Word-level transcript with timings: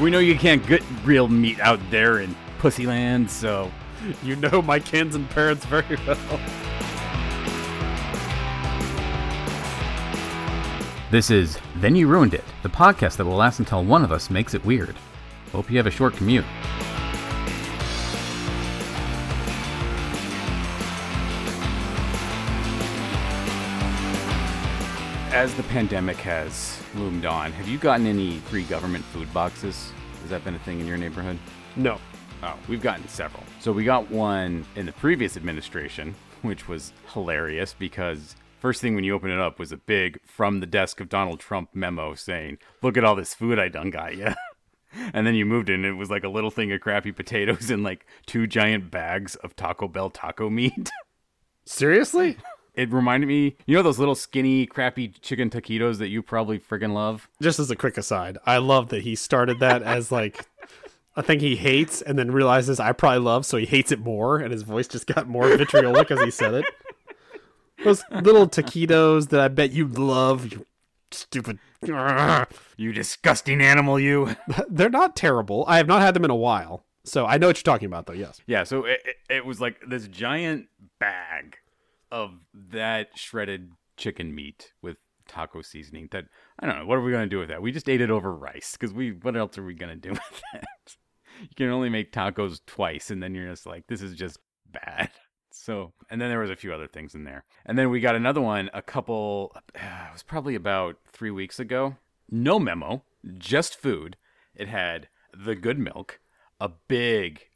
We 0.00 0.10
know 0.10 0.20
you 0.20 0.38
can't 0.38 0.64
get 0.64 0.82
real 1.04 1.26
meat 1.26 1.58
out 1.58 1.80
there 1.90 2.20
in 2.20 2.36
Pussyland, 2.60 3.28
so 3.28 3.70
You 4.22 4.36
know 4.36 4.62
my 4.62 4.78
Kansan 4.78 5.26
parents 5.26 5.64
very 5.64 5.98
well. 6.06 6.40
This 11.10 11.30
is 11.30 11.58
Then 11.76 11.96
You 11.96 12.06
Ruined 12.06 12.34
It, 12.34 12.44
the 12.62 12.68
podcast 12.68 13.16
that 13.16 13.24
will 13.24 13.34
last 13.34 13.58
until 13.58 13.82
one 13.82 14.04
of 14.04 14.12
us 14.12 14.30
makes 14.30 14.54
it 14.54 14.64
weird. 14.64 14.94
Hope 15.52 15.70
you 15.70 15.78
have 15.78 15.86
a 15.86 15.90
short 15.90 16.14
commute. 16.14 16.44
As 25.38 25.54
the 25.54 25.62
pandemic 25.62 26.16
has 26.16 26.82
loomed 26.96 27.24
on, 27.24 27.52
have 27.52 27.68
you 27.68 27.78
gotten 27.78 28.08
any 28.08 28.38
free 28.50 28.64
government 28.64 29.04
food 29.04 29.32
boxes? 29.32 29.92
Has 30.22 30.30
that 30.30 30.42
been 30.42 30.56
a 30.56 30.58
thing 30.58 30.80
in 30.80 30.86
your 30.88 30.96
neighborhood? 30.96 31.38
No. 31.76 32.00
Oh, 32.42 32.56
we've 32.66 32.82
gotten 32.82 33.06
several. 33.06 33.44
So 33.60 33.70
we 33.70 33.84
got 33.84 34.10
one 34.10 34.66
in 34.74 34.84
the 34.84 34.90
previous 34.90 35.36
administration, 35.36 36.16
which 36.42 36.66
was 36.66 36.92
hilarious 37.12 37.72
because 37.72 38.34
first 38.58 38.80
thing 38.80 38.96
when 38.96 39.04
you 39.04 39.14
open 39.14 39.30
it 39.30 39.38
up 39.38 39.60
was 39.60 39.70
a 39.70 39.76
big 39.76 40.18
from 40.26 40.58
the 40.58 40.66
desk 40.66 41.00
of 41.00 41.08
Donald 41.08 41.38
Trump 41.38 41.68
memo 41.72 42.16
saying, 42.16 42.58
"Look 42.82 42.96
at 42.96 43.04
all 43.04 43.14
this 43.14 43.32
food 43.32 43.60
I 43.60 43.68
done 43.68 43.90
got 43.90 44.16
you." 44.16 44.34
and 45.14 45.24
then 45.24 45.36
you 45.36 45.46
moved 45.46 45.70
in, 45.70 45.84
and 45.84 45.94
it 45.94 45.96
was 45.96 46.10
like 46.10 46.24
a 46.24 46.28
little 46.28 46.50
thing 46.50 46.72
of 46.72 46.80
crappy 46.80 47.12
potatoes 47.12 47.70
and 47.70 47.84
like 47.84 48.06
two 48.26 48.48
giant 48.48 48.90
bags 48.90 49.36
of 49.36 49.54
Taco 49.54 49.86
Bell 49.86 50.10
taco 50.10 50.50
meat. 50.50 50.90
Seriously? 51.64 52.38
It 52.78 52.92
reminded 52.92 53.26
me, 53.26 53.56
you 53.66 53.74
know, 53.74 53.82
those 53.82 53.98
little 53.98 54.14
skinny, 54.14 54.64
crappy 54.64 55.08
chicken 55.08 55.50
taquitos 55.50 55.98
that 55.98 56.10
you 56.10 56.22
probably 56.22 56.60
friggin' 56.60 56.92
love. 56.92 57.28
Just 57.42 57.58
as 57.58 57.72
a 57.72 57.76
quick 57.76 57.98
aside, 57.98 58.38
I 58.46 58.58
love 58.58 58.90
that 58.90 59.02
he 59.02 59.16
started 59.16 59.58
that 59.58 59.82
as 59.82 60.12
like 60.12 60.46
a 61.16 61.22
thing 61.24 61.40
he 61.40 61.56
hates 61.56 62.00
and 62.00 62.16
then 62.16 62.30
realizes 62.30 62.78
I 62.78 62.92
probably 62.92 63.18
love, 63.18 63.44
so 63.44 63.56
he 63.56 63.66
hates 63.66 63.90
it 63.90 63.98
more, 63.98 64.38
and 64.38 64.52
his 64.52 64.62
voice 64.62 64.86
just 64.86 65.08
got 65.08 65.26
more 65.26 65.48
vitriolic 65.56 66.12
as 66.12 66.20
he 66.20 66.30
said 66.30 66.54
it. 66.54 66.64
Those 67.82 68.04
little 68.12 68.48
taquitos 68.48 69.30
that 69.30 69.40
I 69.40 69.48
bet 69.48 69.72
you 69.72 69.88
love, 69.88 70.52
you 70.52 70.64
stupid. 71.10 71.58
You 72.76 72.92
disgusting 72.92 73.60
animal, 73.60 73.98
you. 73.98 74.36
They're 74.68 74.88
not 74.88 75.16
terrible. 75.16 75.64
I 75.66 75.78
have 75.78 75.88
not 75.88 76.00
had 76.00 76.14
them 76.14 76.24
in 76.24 76.30
a 76.30 76.36
while, 76.36 76.84
so 77.04 77.26
I 77.26 77.38
know 77.38 77.48
what 77.48 77.56
you're 77.56 77.72
talking 77.72 77.86
about, 77.86 78.06
though. 78.06 78.12
Yes. 78.12 78.40
Yeah, 78.46 78.62
so 78.62 78.84
it, 78.84 79.00
it, 79.04 79.16
it 79.28 79.46
was 79.46 79.60
like 79.60 79.80
this 79.88 80.06
giant 80.06 80.68
bag 81.00 81.56
of 82.10 82.32
that 82.54 83.10
shredded 83.16 83.72
chicken 83.96 84.34
meat 84.34 84.72
with 84.82 84.96
taco 85.28 85.62
seasoning. 85.62 86.08
That 86.10 86.26
I 86.58 86.66
don't 86.66 86.78
know. 86.78 86.86
What 86.86 86.98
are 86.98 87.02
we 87.02 87.12
gonna 87.12 87.26
do 87.26 87.38
with 87.38 87.48
that? 87.48 87.62
We 87.62 87.72
just 87.72 87.88
ate 87.88 88.00
it 88.00 88.10
over 88.10 88.34
rice 88.34 88.76
because 88.78 88.92
we. 88.92 89.12
What 89.12 89.36
else 89.36 89.58
are 89.58 89.64
we 89.64 89.74
gonna 89.74 89.96
do 89.96 90.10
with 90.12 90.42
that? 90.52 90.96
You 91.40 91.48
can 91.56 91.68
only 91.68 91.88
make 91.88 92.12
tacos 92.12 92.60
twice, 92.66 93.10
and 93.10 93.22
then 93.22 93.34
you're 93.34 93.50
just 93.50 93.66
like, 93.66 93.86
this 93.86 94.02
is 94.02 94.14
just 94.14 94.38
bad. 94.66 95.10
So, 95.50 95.92
and 96.10 96.20
then 96.20 96.28
there 96.28 96.40
was 96.40 96.50
a 96.50 96.56
few 96.56 96.72
other 96.72 96.86
things 96.86 97.14
in 97.14 97.24
there, 97.24 97.44
and 97.66 97.78
then 97.78 97.90
we 97.90 98.00
got 98.00 98.14
another 98.16 98.40
one 98.40 98.70
a 98.72 98.82
couple. 98.82 99.52
Uh, 99.56 99.80
it 100.08 100.12
was 100.12 100.22
probably 100.22 100.54
about 100.54 100.96
three 101.12 101.30
weeks 101.30 101.58
ago. 101.58 101.96
No 102.30 102.58
memo, 102.58 103.02
just 103.38 103.76
food. 103.80 104.16
It 104.54 104.68
had 104.68 105.08
the 105.36 105.54
good 105.54 105.78
milk, 105.78 106.20
a 106.60 106.70
big 106.88 107.48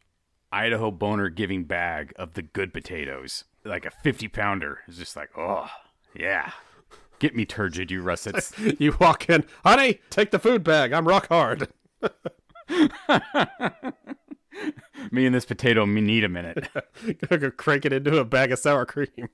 Idaho 0.50 0.91
boner 0.91 1.31
giving 1.31 1.64
bag 1.64 2.12
of 2.16 2.34
the 2.34 2.42
good 2.42 2.72
potatoes, 2.72 3.44
like 3.64 3.86
a 3.86 3.91
50 3.91 4.28
pounder. 4.28 4.80
is 4.88 4.98
just 4.98 5.16
like, 5.16 5.30
oh, 5.36 5.68
yeah. 6.14 6.52
Get 7.18 7.36
me 7.36 7.44
turgid, 7.44 7.91
you 7.91 8.02
russets. 8.02 8.52
You 8.78 8.96
walk 9.00 9.28
in, 9.28 9.44
honey, 9.64 10.00
take 10.10 10.30
the 10.30 10.38
food 10.38 10.64
bag. 10.64 10.92
I'm 10.92 11.06
rock 11.06 11.28
hard. 11.28 11.69
me 15.10 15.27
and 15.27 15.34
this 15.34 15.44
potato 15.44 15.86
me 15.86 16.00
need 16.00 16.24
a 16.24 16.28
minute. 16.28 16.69
Go 17.28 17.50
crank 17.53 17.84
it 17.84 17.92
into 17.92 18.19
a 18.19 18.25
bag 18.25 18.50
of 18.53 18.59
sour 18.59 18.84
cream. 18.84 19.28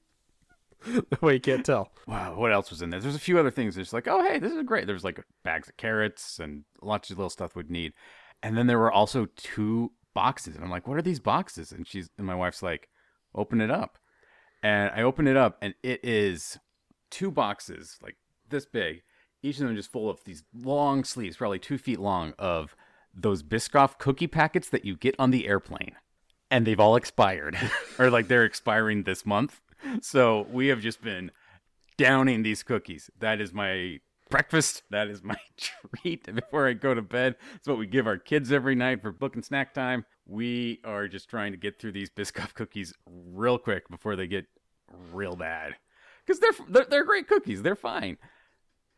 the 0.84 1.19
way 1.20 1.34
you 1.34 1.41
can't 1.41 1.64
tell. 1.64 1.92
Wow, 2.06 2.36
what 2.36 2.53
else 2.53 2.70
was 2.70 2.82
in 2.82 2.91
there? 2.91 3.00
There's 3.00 3.14
a 3.14 3.20
few 3.20 3.38
other 3.38 3.50
things. 3.50 3.76
It's 3.76 3.92
like, 3.92 4.06
oh, 4.06 4.22
hey, 4.22 4.38
this 4.38 4.53
is 4.53 4.62
great. 4.64 4.86
There's 4.86 5.04
like 5.04 5.24
bags 5.44 5.69
of 5.69 5.76
carrots 5.76 6.38
and 6.38 6.64
lots 6.82 7.10
of 7.10 7.19
little 7.19 7.30
stuff 7.30 7.56
we'd 7.56 7.70
need. 7.70 7.94
And 8.42 8.56
then 8.56 8.66
there 8.66 8.78
were 8.78 8.92
also 8.92 9.26
two 9.36 9.92
boxes. 10.14 10.54
And 10.54 10.64
I'm 10.64 10.70
like, 10.70 10.86
what 10.86 10.97
are 10.97 11.03
these 11.03 11.20
boxes? 11.20 11.72
And 11.72 11.86
she's, 11.86 12.10
and 12.19 12.26
my 12.26 12.34
wife's 12.34 12.62
like, 12.62 12.88
open 13.34 13.60
it 13.60 13.70
up. 13.70 13.98
And 14.62 14.91
I 14.94 15.02
open 15.02 15.26
it 15.26 15.36
up 15.36 15.56
and 15.62 15.74
it 15.82 16.00
is 16.04 16.58
two 17.10 17.30
boxes 17.30 17.98
like 18.02 18.16
this 18.48 18.66
big, 18.66 19.02
each 19.42 19.60
of 19.60 19.66
them 19.66 19.76
just 19.76 19.92
full 19.92 20.10
of 20.10 20.24
these 20.24 20.42
long 20.54 21.04
sleeves, 21.04 21.36
probably 21.36 21.58
two 21.58 21.78
feet 21.78 22.00
long, 22.00 22.34
of 22.38 22.74
those 23.14 23.42
Biscoff 23.42 23.98
cookie 23.98 24.26
packets 24.26 24.68
that 24.70 24.84
you 24.84 24.97
get 24.97 25.14
on 25.18 25.30
the 25.30 25.47
airplane. 25.47 25.94
And 26.50 26.66
they've 26.66 26.80
all 26.80 26.97
expired, 26.97 27.58
or 27.98 28.10
like 28.10 28.28
they're 28.28 28.44
expiring 28.44 29.02
this 29.02 29.26
month. 29.26 29.60
So 30.00 30.47
we 30.50 30.68
have 30.68 30.80
just 30.80 31.02
been 31.02 31.30
downing 31.97 32.42
these 32.42 32.62
cookies. 32.62 33.10
That 33.18 33.41
is 33.41 33.52
my 33.52 34.00
breakfast. 34.31 34.83
That 34.91 35.09
is 35.09 35.22
my 35.22 35.37
treat 35.56 36.34
before 36.34 36.66
I 36.66 36.72
go 36.72 36.94
to 36.94 37.03
bed. 37.03 37.37
It's 37.55 37.69
what 37.69 37.78
we 37.78 37.87
give 37.87 38.06
our 38.06 38.16
kids 38.19 38.50
every 38.53 38.75
night 38.75 39.03
for 39.03 39.12
book 39.12 39.34
and 39.34 39.44
snack 39.44 39.75
time. 39.75 40.05
We 40.27 40.81
are 40.84 41.09
just 41.09 41.28
trying 41.28 41.53
to 41.53 41.59
get 41.59 41.78
through 41.78 41.93
these 41.93 42.11
Biscoff 42.11 42.55
cookies 42.55 42.94
real 43.06 43.59
quick 43.59 43.89
before 43.89 44.16
they 44.16 44.27
get 44.27 44.47
real 45.12 45.37
bad. 45.37 45.77
Because 46.27 46.41
they're, 46.41 46.66
they're 46.69 46.84
they're 46.84 47.05
great 47.05 47.28
cookies. 47.28 47.62
They're 47.62 47.77
fine. 47.77 48.19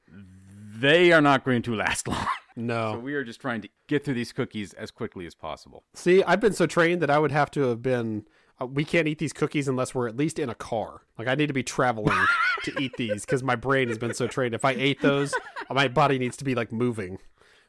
They 0.09 1.13
are 1.13 1.21
not 1.21 1.45
going 1.45 1.63
to 1.63 1.75
last 1.75 2.09
long. 2.09 2.27
No. 2.57 2.95
So 2.95 2.99
we 2.99 3.15
are 3.15 3.25
just 3.25 3.41
trying 3.41 3.61
to 3.63 3.69
get 3.87 4.05
through 4.05 4.15
these 4.15 4.33
cookies 4.33 4.73
as 4.73 4.91
quickly 4.91 5.27
as 5.27 5.35
possible. 5.35 5.85
See, 5.95 6.23
I've 6.25 6.41
been 6.41 6.53
so 6.53 6.67
trained 6.67 7.03
that 7.03 7.11
I 7.11 7.19
would 7.19 7.33
have 7.33 7.51
to 7.53 7.63
have 7.63 7.83
been. 7.83 8.27
Uh, 8.61 8.67
we 8.67 8.85
can't 8.85 9.09
eat 9.09 9.19
these 9.19 9.33
cookies 9.33 9.69
unless 9.69 9.95
we're 9.95 10.09
at 10.09 10.17
least 10.17 10.39
in 10.39 10.51
a 10.51 10.55
car. 10.55 11.03
Like 11.19 11.29
I 11.29 11.35
need 11.35 11.47
to 11.47 11.55
be 11.55 11.63
traveling 11.63 12.27
to 12.65 12.81
eat 12.81 12.93
these 12.97 13.25
because 13.25 13.43
my 13.43 13.57
brain 13.57 13.89
has 13.89 13.99
been 13.99 14.15
so 14.15 14.27
trained. 14.27 14.55
If 14.55 14.65
I 14.65 14.73
ate 14.73 15.01
those, 15.01 15.35
my 15.71 15.89
body 15.89 16.19
needs 16.19 16.37
to 16.39 16.45
be 16.45 16.55
like 16.55 16.73
moving, 16.73 17.19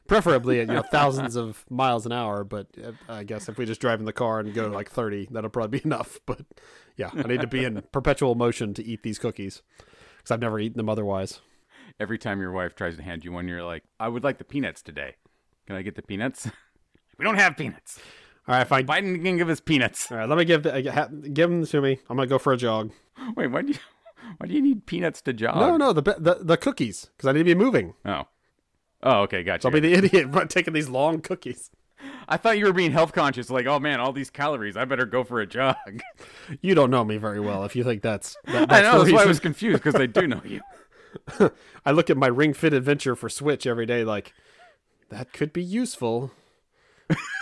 preferably 0.06 0.60
at 0.60 0.68
you 0.68 0.74
know 0.74 0.82
thousands 0.82 1.36
of 1.36 1.64
miles 1.70 2.06
an 2.06 2.12
hour. 2.12 2.44
But 2.44 2.66
uh, 2.82 2.92
I 3.08 3.24
guess 3.24 3.48
if 3.48 3.58
we 3.58 3.64
just 3.64 3.80
drive 3.80 4.00
in 4.00 4.06
the 4.06 4.12
car 4.12 4.40
and 4.40 4.52
go 4.52 4.68
like 4.68 4.90
thirty, 4.90 5.28
that'll 5.30 5.50
probably 5.50 5.78
be 5.78 5.84
enough. 5.86 6.20
But 6.26 6.40
yeah, 6.96 7.10
I 7.12 7.22
need 7.22 7.40
to 7.40 7.46
be 7.46 7.64
in 7.64 7.82
perpetual 7.92 8.34
motion 8.34 8.74
to 8.74 8.84
eat 8.84 9.02
these 9.02 9.18
cookies 9.18 9.62
because 10.18 10.30
I've 10.30 10.40
never 10.40 10.58
eaten 10.60 10.76
them 10.76 10.88
otherwise. 10.88 11.40
Every 12.00 12.18
time 12.18 12.40
your 12.40 12.52
wife 12.52 12.74
tries 12.74 12.96
to 12.96 13.02
hand 13.02 13.24
you 13.24 13.32
one, 13.32 13.48
you're 13.48 13.62
like, 13.62 13.84
I 14.00 14.08
would 14.08 14.24
like 14.24 14.38
the 14.38 14.44
peanuts 14.44 14.82
today. 14.82 15.16
Can 15.66 15.76
I 15.76 15.82
get 15.82 15.94
the 15.94 16.02
peanuts? 16.02 16.48
we 17.18 17.24
don't 17.24 17.38
have 17.38 17.56
peanuts. 17.56 17.98
All 18.48 18.56
right, 18.56 18.66
fine. 18.66 18.86
Biden 18.86 19.22
can 19.22 19.36
give 19.36 19.48
us 19.48 19.60
peanuts. 19.60 20.10
All 20.10 20.18
right, 20.18 20.28
let 20.28 20.36
me 20.36 20.44
give 20.44 20.64
the, 20.64 20.88
uh, 20.88 20.92
ha- 20.92 21.08
give 21.32 21.48
them 21.48 21.64
to 21.64 21.80
me. 21.80 21.98
I'm 22.10 22.16
gonna 22.16 22.26
go 22.26 22.38
for 22.38 22.52
a 22.52 22.56
jog. 22.56 22.90
Wait, 23.36 23.46
why 23.48 23.62
do 23.62 23.68
you 23.68 23.78
why 24.38 24.46
do 24.46 24.54
you 24.54 24.62
need 24.62 24.86
peanuts 24.86 25.20
to 25.22 25.32
jog? 25.32 25.56
No, 25.56 25.76
no, 25.76 25.92
the 25.92 26.02
the, 26.02 26.38
the 26.42 26.56
cookies 26.56 27.10
because 27.16 27.28
I 27.28 27.32
need 27.32 27.40
to 27.40 27.44
be 27.44 27.54
moving. 27.54 27.94
Oh. 28.04 28.24
Oh, 29.04 29.22
okay, 29.22 29.42
gotcha. 29.42 29.62
So 29.62 29.68
I'll 29.68 29.72
be 29.72 29.80
the 29.80 29.92
idiot 29.94 30.28
taking 30.48 30.74
these 30.74 30.88
long 30.88 31.20
cookies. 31.20 31.70
I 32.28 32.36
thought 32.36 32.58
you 32.58 32.66
were 32.66 32.72
being 32.72 32.92
health 32.92 33.12
conscious, 33.12 33.50
like, 33.50 33.66
oh 33.66 33.78
man, 33.78 34.00
all 34.00 34.12
these 34.12 34.30
calories, 34.30 34.76
I 34.76 34.84
better 34.84 35.06
go 35.06 35.22
for 35.24 35.40
a 35.40 35.46
jog. 35.46 35.76
You 36.60 36.74
don't 36.74 36.90
know 36.90 37.04
me 37.04 37.16
very 37.16 37.40
well 37.40 37.64
if 37.64 37.74
you 37.76 37.84
think 37.84 38.02
that's. 38.02 38.36
That, 38.46 38.70
I 38.72 38.82
know, 38.82 38.98
that's 38.98 39.12
why 39.12 39.22
I 39.22 39.26
was 39.26 39.40
confused, 39.40 39.82
because 39.82 40.00
I 40.00 40.06
do 40.06 40.26
know 40.26 40.40
you. 40.44 40.60
I 41.86 41.92
look 41.92 42.10
at 42.10 42.16
my 42.16 42.26
Ring 42.26 42.52
Fit 42.52 42.72
Adventure 42.72 43.14
for 43.14 43.28
Switch 43.28 43.66
every 43.66 43.86
day, 43.86 44.04
like 44.04 44.32
that 45.10 45.32
could 45.32 45.52
be 45.52 45.62
useful, 45.62 46.32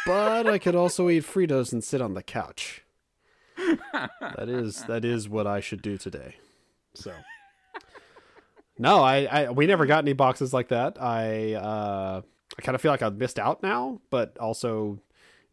but 0.07 0.47
I 0.47 0.59
could 0.59 0.75
also 0.75 1.09
eat 1.09 1.25
Fritos 1.25 1.73
and 1.73 1.83
sit 1.83 2.01
on 2.01 2.15
the 2.15 2.23
couch. 2.23 2.83
That 3.93 4.49
is 4.49 4.85
that 4.85 5.05
is 5.05 5.29
what 5.29 5.47
I 5.47 5.61
should 5.61 5.83
do 5.83 5.97
today. 5.99 6.37
So. 6.95 7.13
No, 8.79 9.03
I, 9.03 9.25
I 9.27 9.51
we 9.51 9.67
never 9.67 9.85
got 9.87 10.03
any 10.05 10.15
boxes 10.15 10.55
like 10.55 10.69
that. 10.69 11.01
I 11.01 11.55
uh 11.55 12.23
I 12.59 12.63
kind 12.63 12.75
of 12.75 12.81
feel 12.81 12.91
like 12.91 13.03
I've 13.03 13.17
missed 13.19 13.39
out 13.39 13.63
now, 13.63 14.01
but 14.11 14.37
also 14.39 14.99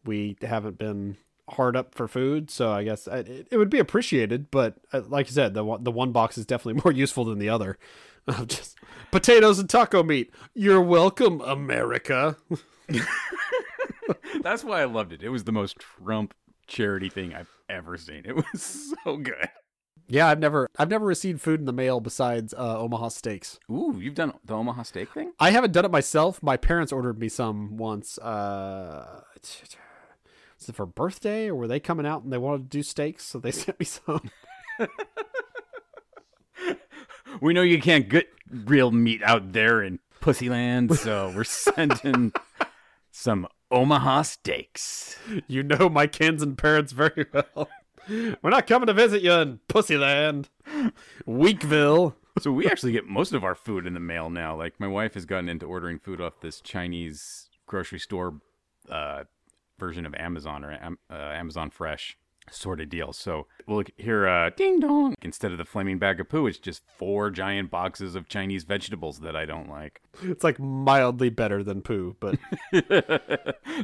we 0.04 0.36
haven't 0.42 0.78
been 0.78 1.16
hard 1.50 1.76
up 1.76 1.94
for 1.94 2.08
food, 2.08 2.50
so 2.50 2.70
I 2.70 2.84
guess 2.84 3.06
I- 3.08 3.18
it, 3.18 3.48
it 3.50 3.56
would 3.58 3.70
be 3.70 3.78
appreciated. 3.78 4.50
But 4.50 4.76
uh, 4.92 5.02
like 5.08 5.26
you 5.26 5.32
said, 5.34 5.52
the 5.54 5.76
the 5.80 5.90
one 5.92 6.12
box 6.12 6.38
is 6.38 6.46
definitely 6.46 6.80
more 6.84 6.92
useful 6.92 7.24
than 7.26 7.38
the 7.38 7.50
other. 7.50 7.78
Just 8.46 8.76
potatoes 9.10 9.58
and 9.58 9.68
taco 9.68 10.02
meat. 10.02 10.32
You're 10.54 10.80
welcome, 10.82 11.40
America. 11.42 12.36
That's 14.42 14.64
why 14.64 14.80
I 14.80 14.84
loved 14.84 15.12
it. 15.12 15.22
It 15.22 15.28
was 15.28 15.44
the 15.44 15.52
most 15.52 15.78
Trump 15.78 16.34
charity 16.66 17.08
thing 17.08 17.34
I've 17.34 17.50
ever 17.68 17.96
seen. 17.96 18.22
It 18.24 18.36
was 18.36 18.94
so 19.04 19.16
good. 19.16 19.48
Yeah, 20.10 20.28
I've 20.28 20.38
never 20.38 20.68
I've 20.78 20.88
never 20.88 21.04
received 21.04 21.40
food 21.40 21.60
in 21.60 21.66
the 21.66 21.72
mail 21.72 22.00
besides 22.00 22.54
uh, 22.54 22.78
Omaha 22.78 23.08
steaks. 23.08 23.58
Ooh, 23.70 23.98
you've 24.00 24.14
done 24.14 24.32
the 24.44 24.54
Omaha 24.54 24.82
steak 24.84 25.12
thing? 25.12 25.32
I 25.38 25.50
haven't 25.50 25.72
done 25.72 25.84
it 25.84 25.90
myself. 25.90 26.42
My 26.42 26.56
parents 26.56 26.92
ordered 26.92 27.18
me 27.18 27.28
some 27.28 27.76
once. 27.76 28.16
Uh, 28.18 29.22
was 30.58 30.68
it 30.68 30.74
for 30.74 30.86
birthday 30.86 31.48
or 31.48 31.54
were 31.54 31.68
they 31.68 31.78
coming 31.78 32.06
out 32.06 32.22
and 32.22 32.32
they 32.32 32.38
wanted 32.38 32.70
to 32.70 32.78
do 32.78 32.82
steaks, 32.82 33.24
so 33.24 33.38
they 33.38 33.50
sent 33.52 33.78
me 33.78 33.84
some. 33.84 34.30
We 37.40 37.52
know 37.52 37.62
you 37.62 37.80
can't 37.80 38.08
get 38.08 38.28
real 38.50 38.90
meat 38.90 39.22
out 39.22 39.52
there 39.52 39.82
in 39.82 40.00
Pussyland, 40.20 40.96
so 40.96 41.32
we're 41.34 41.44
sending 41.44 42.32
some 43.12 43.46
Omaha 43.70 44.22
steaks. 44.22 45.16
You 45.46 45.62
know 45.62 45.88
my 45.88 46.06
Kansan 46.06 46.56
parents 46.56 46.92
very 46.92 47.26
well. 47.32 47.68
We're 48.08 48.50
not 48.50 48.66
coming 48.66 48.86
to 48.86 48.94
visit 48.94 49.20
you 49.22 49.32
in 49.32 49.60
Pussyland, 49.68 50.46
Weekville. 51.26 52.14
So 52.40 52.52
we 52.52 52.66
actually 52.66 52.92
get 52.92 53.06
most 53.06 53.32
of 53.32 53.44
our 53.44 53.54
food 53.54 53.86
in 53.86 53.94
the 53.94 54.00
mail 54.00 54.30
now. 54.30 54.56
Like 54.56 54.80
my 54.80 54.86
wife 54.86 55.14
has 55.14 55.26
gotten 55.26 55.48
into 55.48 55.66
ordering 55.66 55.98
food 55.98 56.20
off 56.20 56.40
this 56.40 56.60
Chinese 56.60 57.48
grocery 57.66 57.98
store 57.98 58.40
uh, 58.88 59.24
version 59.78 60.06
of 60.06 60.14
Amazon 60.14 60.64
or 60.64 60.72
Am- 60.72 60.98
uh, 61.10 61.14
Amazon 61.14 61.70
Fresh 61.70 62.16
sort 62.50 62.80
of 62.80 62.88
deal. 62.88 63.12
So 63.12 63.46
we'll 63.66 63.84
hear 63.96 64.26
uh, 64.28 64.50
ding 64.56 64.80
dong 64.80 65.14
instead 65.22 65.52
of 65.52 65.58
the 65.58 65.64
flaming 65.64 65.98
bag 65.98 66.20
of 66.20 66.28
poo. 66.28 66.46
It's 66.46 66.58
just 66.58 66.82
four 66.96 67.30
giant 67.30 67.70
boxes 67.70 68.14
of 68.14 68.28
Chinese 68.28 68.64
vegetables 68.64 69.20
that 69.20 69.34
I 69.36 69.44
don't 69.46 69.68
like. 69.68 70.00
It's 70.22 70.44
like 70.44 70.58
mildly 70.58 71.30
better 71.30 71.62
than 71.62 71.82
poo, 71.82 72.16
but 72.20 72.38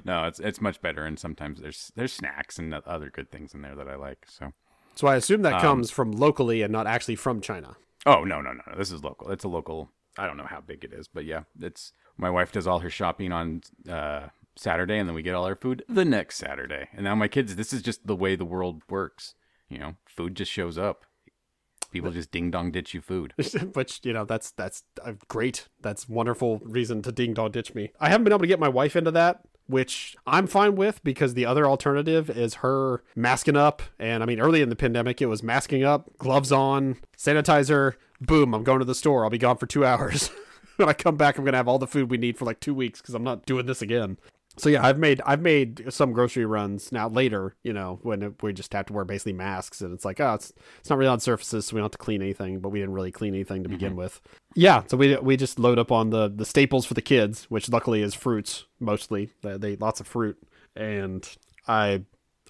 no, 0.04 0.24
it's 0.26 0.40
it's 0.40 0.60
much 0.60 0.80
better. 0.80 1.04
And 1.04 1.18
sometimes 1.18 1.60
there's 1.60 1.92
there's 1.96 2.12
snacks 2.12 2.58
and 2.58 2.72
other 2.74 3.10
good 3.10 3.30
things 3.30 3.54
in 3.54 3.62
there 3.62 3.74
that 3.74 3.88
I 3.88 3.96
like. 3.96 4.26
So 4.28 4.52
so 4.94 5.06
I 5.08 5.16
assume 5.16 5.42
that 5.42 5.54
Um, 5.54 5.60
comes 5.60 5.90
from 5.90 6.12
locally 6.12 6.62
and 6.62 6.72
not 6.72 6.86
actually 6.86 7.16
from 7.16 7.40
China. 7.40 7.76
oh 8.06 8.24
no 8.24 8.40
no 8.40 8.52
no 8.52 8.62
no, 8.66 8.76
this 8.76 8.92
is 8.92 9.02
local. 9.02 9.30
It's 9.30 9.44
a 9.44 9.48
local. 9.48 9.90
I 10.16 10.26
don't 10.26 10.36
know 10.36 10.46
how 10.48 10.60
big 10.60 10.84
it 10.84 10.92
is, 10.92 11.08
but 11.08 11.24
yeah, 11.24 11.42
it's 11.60 11.92
my 12.16 12.30
wife 12.30 12.52
does 12.52 12.66
all 12.68 12.78
her 12.80 12.90
shopping 12.90 13.32
on 13.32 13.62
uh, 13.88 14.28
Saturday, 14.56 14.98
and 14.98 15.08
then 15.08 15.14
we 15.14 15.22
get 15.22 15.34
all 15.34 15.46
our 15.46 15.56
food 15.56 15.84
the 15.88 16.04
next 16.04 16.36
Saturday. 16.36 16.88
And 16.92 17.04
now 17.04 17.14
my 17.14 17.28
kids, 17.28 17.56
this 17.56 17.72
is 17.72 17.82
just 17.82 18.06
the 18.06 18.16
way 18.16 18.36
the 18.36 18.44
world 18.44 18.82
works. 18.88 19.34
You 19.68 19.78
know, 19.78 19.96
food 20.06 20.34
just 20.34 20.52
shows 20.52 20.78
up. 20.78 21.04
People 21.90 22.10
just 22.10 22.32
ding 22.32 22.50
dong 22.50 22.72
ditch 22.72 22.92
you 22.92 23.00
food. 23.00 23.34
Which 23.74 24.00
you 24.02 24.12
know 24.12 24.24
that's 24.24 24.50
that's 24.50 24.82
uh, 25.04 25.12
great. 25.28 25.68
That's 25.80 26.08
wonderful 26.08 26.60
reason 26.64 27.02
to 27.02 27.12
ding 27.12 27.34
dong 27.34 27.52
ditch 27.52 27.72
me. 27.74 27.92
I 28.00 28.08
haven't 28.08 28.24
been 28.24 28.32
able 28.32 28.40
to 28.40 28.48
get 28.48 28.58
my 28.58 28.68
wife 28.68 28.96
into 28.96 29.12
that, 29.12 29.42
which 29.66 30.16
I'm 30.26 30.48
fine 30.48 30.74
with 30.74 31.02
because 31.04 31.34
the 31.34 31.46
other 31.46 31.66
alternative 31.66 32.28
is 32.28 32.54
her 32.54 33.04
masking 33.14 33.56
up. 33.56 33.80
And 33.98 34.24
I 34.24 34.26
mean, 34.26 34.40
early 34.40 34.60
in 34.60 34.70
the 34.70 34.76
pandemic, 34.76 35.22
it 35.22 35.26
was 35.26 35.42
masking 35.42 35.84
up, 35.84 36.10
gloves 36.18 36.50
on, 36.50 36.96
sanitizer. 37.16 37.94
Boom! 38.20 38.54
I'm 38.54 38.64
going 38.64 38.80
to 38.80 38.84
the 38.84 38.94
store. 38.94 39.22
I'll 39.22 39.30
be 39.30 39.38
gone 39.38 39.56
for 39.56 39.66
two 39.66 39.84
hours. 39.86 40.30
when 40.76 40.88
I 40.88 40.94
come 40.94 41.16
back, 41.16 41.38
I'm 41.38 41.44
gonna 41.44 41.56
have 41.56 41.68
all 41.68 41.78
the 41.78 41.86
food 41.86 42.10
we 42.10 42.16
need 42.16 42.36
for 42.36 42.44
like 42.44 42.60
two 42.60 42.74
weeks 42.74 43.00
because 43.00 43.14
I'm 43.14 43.24
not 43.24 43.46
doing 43.46 43.66
this 43.66 43.82
again. 43.82 44.18
So 44.56 44.68
yeah, 44.68 44.86
I've 44.86 44.98
made 44.98 45.20
I've 45.26 45.40
made 45.40 45.92
some 45.92 46.12
grocery 46.12 46.44
runs 46.44 46.92
now 46.92 47.08
later, 47.08 47.56
you 47.64 47.72
know, 47.72 47.98
when 48.02 48.34
we 48.40 48.52
just 48.52 48.72
have 48.72 48.86
to 48.86 48.92
wear 48.92 49.04
basically 49.04 49.32
masks 49.32 49.80
and 49.80 49.92
it's 49.92 50.04
like, 50.04 50.20
oh, 50.20 50.34
it's 50.34 50.52
it's 50.78 50.90
not 50.90 50.98
really 50.98 51.10
on 51.10 51.20
surfaces, 51.20 51.66
so 51.66 51.74
we 51.74 51.80
don't 51.80 51.86
have 51.86 51.92
to 51.92 51.98
clean 51.98 52.22
anything, 52.22 52.60
but 52.60 52.68
we 52.68 52.78
didn't 52.78 52.94
really 52.94 53.10
clean 53.10 53.34
anything 53.34 53.64
to 53.64 53.68
begin 53.68 53.90
mm-hmm. 53.90 53.98
with. 53.98 54.20
Yeah, 54.54 54.82
so 54.86 54.96
we 54.96 55.16
we 55.16 55.36
just 55.36 55.58
load 55.58 55.78
up 55.78 55.90
on 55.90 56.10
the 56.10 56.28
the 56.28 56.44
staples 56.44 56.86
for 56.86 56.94
the 56.94 57.02
kids, 57.02 57.44
which 57.50 57.68
luckily 57.68 58.02
is 58.02 58.14
fruits 58.14 58.66
mostly. 58.78 59.30
They, 59.42 59.56
they 59.58 59.72
eat 59.72 59.80
lots 59.80 60.00
of 60.00 60.06
fruit, 60.06 60.38
and 60.76 61.28
I. 61.66 62.02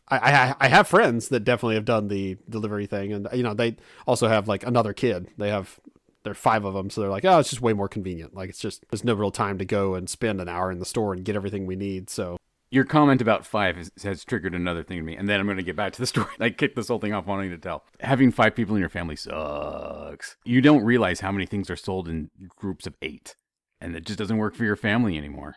I, 0.07 0.19
I 0.19 0.55
I 0.61 0.69
have 0.69 0.87
friends 0.87 1.31
that 1.31 1.45
definitely 1.45 1.77
have 1.77 1.87
done 1.87 2.09
the 2.09 2.37
delivery 2.47 2.85
thing, 2.85 3.15
and 3.15 3.27
you 3.33 3.43
know 3.43 3.55
they 3.55 3.79
also 4.07 4.29
have 4.29 4.47
like 4.47 4.63
another 4.63 4.93
kid. 4.93 5.29
They 5.39 5.49
have 5.49 5.81
there 6.25 6.33
are 6.33 6.35
five 6.35 6.65
of 6.65 6.75
them, 6.75 6.91
so 6.91 7.01
they're 7.01 7.11
like, 7.11 7.25
oh, 7.25 7.39
it's 7.39 7.51
just 7.51 7.63
way 7.63 7.73
more 7.73 7.89
convenient. 7.89 8.35
Like 8.35 8.51
it's 8.51 8.59
just 8.59 8.85
there's 8.91 9.05
no 9.05 9.15
real 9.15 9.31
time 9.31 9.59
to 9.59 9.65
go 9.65 9.95
and 9.95 10.09
spend 10.11 10.41
an 10.41 10.49
hour 10.49 10.71
in 10.73 10.79
the 10.81 10.85
store 10.85 11.13
and 11.15 11.25
get 11.25 11.37
everything 11.37 11.65
we 11.67 11.77
need. 11.77 12.11
So 12.11 12.37
Your 12.71 12.85
comment 12.85 13.21
about 13.23 13.47
five 13.47 13.77
has, 13.77 13.93
has 14.03 14.25
triggered 14.25 14.55
another 14.55 14.83
thing 14.83 14.97
to 14.99 15.03
me, 15.05 15.15
and 15.17 15.29
then 15.29 15.39
I'm 15.39 15.47
going 15.47 15.59
to 15.59 15.63
get 15.63 15.77
back 15.77 15.93
to 15.93 16.01
the 16.01 16.07
story. 16.15 16.27
I 16.41 16.51
kicked 16.51 16.75
this 16.77 16.89
whole 16.89 16.99
thing 16.99 17.13
off 17.13 17.27
wanting 17.27 17.51
to 17.51 17.59
tell. 17.59 17.85
Having 18.01 18.33
five 18.33 18.55
people 18.57 18.75
in 18.75 18.81
your 18.81 18.89
family 18.89 19.17
sucks. 19.17 20.37
You 20.45 20.61
don't 20.61 20.83
realize 20.85 21.21
how 21.21 21.31
many 21.31 21.47
things 21.47 21.71
are 21.71 21.77
sold 21.77 22.09
in 22.09 22.31
groups 22.57 22.87
of 22.87 22.95
eight, 23.03 23.37
and 23.81 23.95
it 23.95 24.05
just 24.07 24.19
doesn't 24.19 24.39
work 24.39 24.55
for 24.55 24.65
your 24.65 24.77
family 24.77 25.17
anymore. 25.19 25.57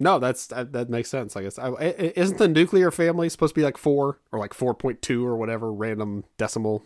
no, 0.00 0.18
that's 0.18 0.48
that, 0.48 0.72
that 0.72 0.90
makes 0.90 1.08
sense. 1.08 1.36
I 1.36 1.42
guess 1.44 1.58
I, 1.58 1.68
I- 1.68 2.12
isn't 2.16 2.38
the 2.38 2.48
nuclear 2.48 2.90
family 2.90 3.28
supposed 3.28 3.54
to 3.54 3.60
be 3.60 3.64
like 3.64 3.76
four 3.78 4.18
or 4.32 4.38
like 4.40 4.52
four 4.52 4.74
point 4.74 5.00
two 5.00 5.24
or 5.24 5.36
whatever 5.36 5.72
random 5.72 6.24
decimal? 6.38 6.82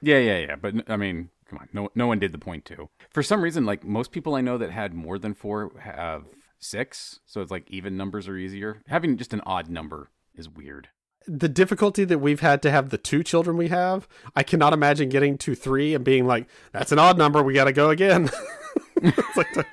Yeah, 0.00 0.18
yeah, 0.18 0.38
yeah. 0.38 0.56
But 0.56 0.74
I 0.90 0.96
mean, 0.96 1.30
come 1.48 1.58
on, 1.60 1.68
no, 1.72 1.88
no 1.94 2.06
one 2.06 2.18
did 2.18 2.32
the 2.32 2.38
point 2.38 2.64
two. 2.64 2.88
For 3.10 3.22
some 3.22 3.42
reason, 3.42 3.64
like 3.66 3.84
most 3.84 4.12
people 4.12 4.34
I 4.34 4.40
know 4.40 4.58
that 4.58 4.70
had 4.70 4.94
more 4.94 5.18
than 5.18 5.34
four 5.34 5.72
have 5.80 6.24
six, 6.58 7.20
so 7.26 7.40
it's 7.40 7.50
like 7.50 7.70
even 7.70 7.96
numbers 7.96 8.28
are 8.28 8.36
easier. 8.36 8.82
Having 8.88 9.16
just 9.18 9.32
an 9.34 9.42
odd 9.46 9.68
number 9.68 10.10
is 10.34 10.48
weird. 10.48 10.88
the 11.28 11.48
difficulty 11.48 12.04
that 12.04 12.18
we've 12.18 12.40
had 12.40 12.62
to 12.62 12.70
have 12.70 12.90
the 12.90 12.98
two 12.98 13.22
children 13.24 13.56
we 13.56 13.68
have, 13.68 14.06
I 14.36 14.42
cannot 14.44 14.72
imagine 14.72 15.08
getting 15.08 15.36
to 15.38 15.54
three 15.56 15.94
and 15.94 16.04
being 16.04 16.26
like, 16.26 16.46
"That's 16.72 16.92
an 16.92 16.98
odd 17.00 17.18
number. 17.18 17.42
We 17.42 17.52
got 17.54 17.64
to 17.64 17.72
go 17.72 17.90
again." 17.90 18.30
it's 19.02 19.36
like 19.36 19.52
the- 19.54 19.66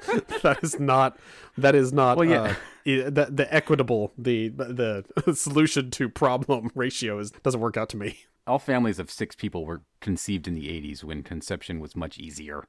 that 0.44 0.64
is 0.64 0.80
not 0.80 1.18
that 1.58 1.75
is 1.75 1.94
not 1.94 2.18
Well, 2.18 2.28
yeah. 2.28 2.42
uh, 2.44 3.10
the 3.10 3.28
the 3.31 3.48
equitable 3.54 4.12
the 4.18 4.50
the 4.50 5.34
solution 5.36 5.92
to 5.92 6.10
problem 6.10 6.72
ratio 6.75 7.20
is 7.20 7.31
doesn't 7.44 7.62
work 7.62 7.78
out 7.78 7.90
to 7.90 7.98
me. 7.98 8.18
All 8.45 8.60
families 8.60 9.00
of 9.00 9.10
six 9.10 9.36
people 9.36 9.66
were 9.66 9.84
conceived 10.01 10.48
in 10.48 10.56
the 10.56 10.68
80s 10.68 11.04
when 11.04 11.24
conception 11.24 11.80
was 11.80 11.95
much 11.95 12.18
easier. 12.18 12.68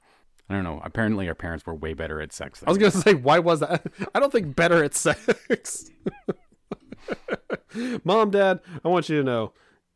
I 0.49 0.55
don't 0.55 0.65
know. 0.65 0.81
Apparently, 0.85 1.27
our 1.29 1.35
parents 1.35 1.67
were 1.67 1.75
way 1.75 1.95
better 1.95 2.21
at 2.21 2.33
sex. 2.33 2.63
I 2.67 2.71
was 2.71 2.79
gonna 2.79 2.91
say, 2.91 3.15
why 3.15 3.39
was 3.39 3.61
that? 3.61 3.87
I 4.15 4.21
don't 4.21 4.31
think 4.31 4.55
better 4.55 4.85
at 4.85 4.95
sex. 4.95 5.91
Mom, 8.05 8.31
Dad, 8.31 8.61
I 8.85 8.89
want 8.89 9.09
you 9.09 9.19
to 9.19 9.25
know 9.25 9.53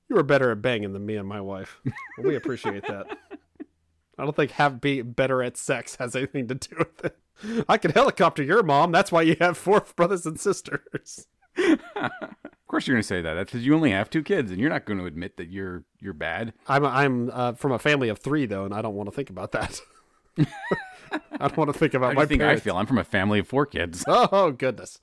you 0.08 0.16
were 0.16 0.22
better 0.22 0.50
at 0.50 0.62
banging 0.62 0.94
than 0.94 1.04
me 1.04 1.16
and 1.16 1.28
my 1.28 1.40
wife. 1.40 1.80
We 2.22 2.34
appreciate 2.34 2.86
that. 2.88 3.06
I 4.18 4.24
don't 4.24 4.34
think 4.34 4.52
have 4.52 4.80
be 4.80 5.02
better 5.02 5.42
at 5.42 5.56
sex 5.56 5.96
has 5.96 6.16
anything 6.16 6.48
to 6.48 6.54
do 6.54 6.76
with 6.78 7.04
it. 7.04 7.16
I 7.68 7.78
could 7.78 7.92
helicopter 7.92 8.42
your 8.42 8.62
mom. 8.62 8.90
That's 8.90 9.12
why 9.12 9.22
you 9.22 9.36
have 9.40 9.56
four 9.56 9.84
brothers 9.94 10.26
and 10.26 10.40
sisters. 10.40 11.28
Course, 12.78 12.86
you're 12.86 12.94
going 12.94 13.02
to 13.02 13.08
say 13.08 13.22
that. 13.22 13.34
That's 13.34 13.50
because 13.50 13.66
you 13.66 13.74
only 13.74 13.90
have 13.90 14.08
two 14.08 14.22
kids, 14.22 14.52
and 14.52 14.60
you're 14.60 14.70
not 14.70 14.84
going 14.84 15.00
to 15.00 15.06
admit 15.06 15.36
that 15.38 15.48
you're 15.48 15.82
you're 15.98 16.12
bad. 16.12 16.52
I'm 16.68 16.84
I'm 16.86 17.28
uh, 17.32 17.52
from 17.54 17.72
a 17.72 17.78
family 17.80 18.08
of 18.08 18.20
three 18.20 18.46
though, 18.46 18.64
and 18.64 18.72
I 18.72 18.82
don't 18.82 18.94
want 18.94 19.08
to 19.08 19.14
think 19.16 19.30
about 19.30 19.50
that. 19.50 19.80
I 20.38 20.46
don't 21.40 21.56
want 21.56 21.72
to 21.72 21.76
think 21.76 21.94
about 21.94 22.10
How 22.10 22.12
my 22.14 22.20
you 22.22 22.28
think 22.28 22.40
parents. 22.40 22.62
I 22.62 22.64
feel? 22.64 22.76
I'm 22.76 22.86
from 22.86 22.98
a 22.98 23.02
family 23.04 23.40
of 23.40 23.48
four 23.48 23.66
kids, 23.66 24.04
Oh 24.08 24.52
goodness. 24.52 25.00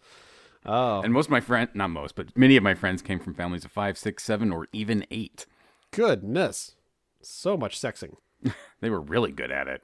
Oh, 0.66 1.01
and 1.01 1.12
most 1.12 1.25
of 1.25 1.31
my 1.31 1.42
friends, 1.42 1.72
not 1.74 1.89
most, 1.89 2.16
but 2.16 2.27
many 2.38 2.56
of 2.56 2.63
my 2.63 2.75
friends 2.75 3.01
came 3.01 3.19
from 3.19 3.33
families 3.33 3.66
of 3.66 3.72
five, 3.74 3.98
six, 3.98 4.24
seven, 4.24 4.54
or 4.54 4.69
even 4.71 5.06
eight. 5.12 5.45
goodness. 5.92 6.75
So 7.21 7.57
much 7.57 7.78
sexing. 7.78 8.16
They 8.80 8.89
were 8.89 9.01
really 9.01 9.33
good 9.33 9.51
at 9.51 9.68
it. 9.68 9.83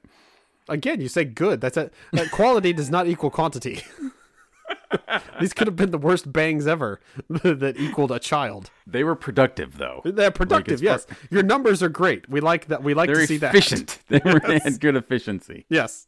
Again, 0.66 1.02
you 1.02 1.08
say 1.08 1.24
good. 1.24 1.60
That's 1.60 1.76
a 1.76 1.90
that 2.14 2.30
quality 2.30 2.72
does 2.72 2.88
not 2.88 3.06
equal 3.06 3.30
quantity. 3.30 3.82
These 5.40 5.52
could 5.52 5.66
have 5.66 5.76
been 5.76 5.90
the 5.90 5.98
worst 5.98 6.32
bangs 6.32 6.66
ever 6.66 7.00
that 7.28 7.74
equaled 7.78 8.10
a 8.12 8.18
child. 8.18 8.70
They 8.86 9.04
were 9.04 9.14
productive, 9.14 9.78
though. 9.78 10.02
They're 10.04 10.30
productive, 10.30 10.74
it's 10.74 10.82
yes. 10.82 11.06
Your 11.30 11.42
numbers 11.42 11.82
are 11.82 11.88
great. 11.88 12.28
We 12.28 12.40
like 12.40 12.66
that. 12.66 12.82
We 12.82 12.94
like 12.94 13.08
They're 13.08 13.16
to 13.16 13.26
see 13.26 13.38
that. 13.38 13.54
efficient. 13.54 13.98
They 14.08 14.20
were 14.24 14.40
they 14.40 14.58
had 14.58 14.80
good 14.80 14.96
efficiency. 14.96 15.64
Yes, 15.68 16.06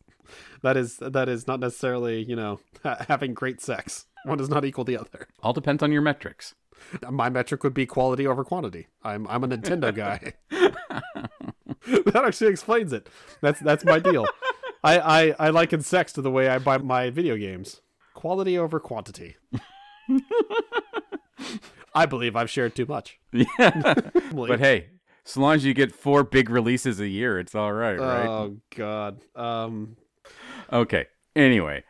that 0.62 0.76
is 0.76 0.98
that 0.98 1.28
is 1.28 1.46
not 1.46 1.60
necessarily 1.60 2.22
you 2.22 2.36
know 2.36 2.60
having 3.08 3.34
great 3.34 3.60
sex. 3.60 4.06
One 4.24 4.38
does 4.38 4.48
not 4.48 4.64
equal 4.64 4.84
the 4.84 4.98
other. 4.98 5.28
All 5.42 5.52
depends 5.52 5.82
on 5.82 5.92
your 5.92 6.02
metrics. 6.02 6.54
My 7.10 7.28
metric 7.30 7.62
would 7.64 7.74
be 7.74 7.86
quality 7.86 8.26
over 8.26 8.44
quantity. 8.44 8.88
I'm 9.02 9.26
I'm 9.28 9.44
a 9.44 9.48
Nintendo 9.48 9.94
guy. 9.94 10.34
that 10.50 12.22
actually 12.24 12.50
explains 12.50 12.92
it. 12.92 13.08
That's 13.40 13.60
that's 13.60 13.84
my 13.84 13.98
deal. 13.98 14.26
I, 14.82 14.98
I 14.98 15.34
I 15.46 15.50
liken 15.50 15.80
sex 15.82 16.12
to 16.14 16.22
the 16.22 16.30
way 16.30 16.48
I 16.48 16.58
buy 16.58 16.78
my 16.78 17.10
video 17.10 17.36
games. 17.36 17.80
Quality 18.24 18.56
over 18.56 18.80
quantity. 18.80 19.36
I 21.94 22.06
believe 22.06 22.36
I've 22.36 22.48
shared 22.48 22.74
too 22.74 22.86
much. 22.86 23.18
Yeah. 23.34 23.94
but 24.32 24.60
hey, 24.60 24.86
so 25.24 25.42
long 25.42 25.56
as 25.56 25.64
you 25.66 25.74
get 25.74 25.94
four 25.94 26.24
big 26.24 26.48
releases 26.48 27.00
a 27.00 27.06
year, 27.06 27.38
it's 27.38 27.54
all 27.54 27.74
right, 27.74 28.00
right? 28.00 28.26
Oh 28.26 28.56
God. 28.74 29.20
Um. 29.36 29.98
Okay. 30.72 31.04
Anyway, 31.36 31.84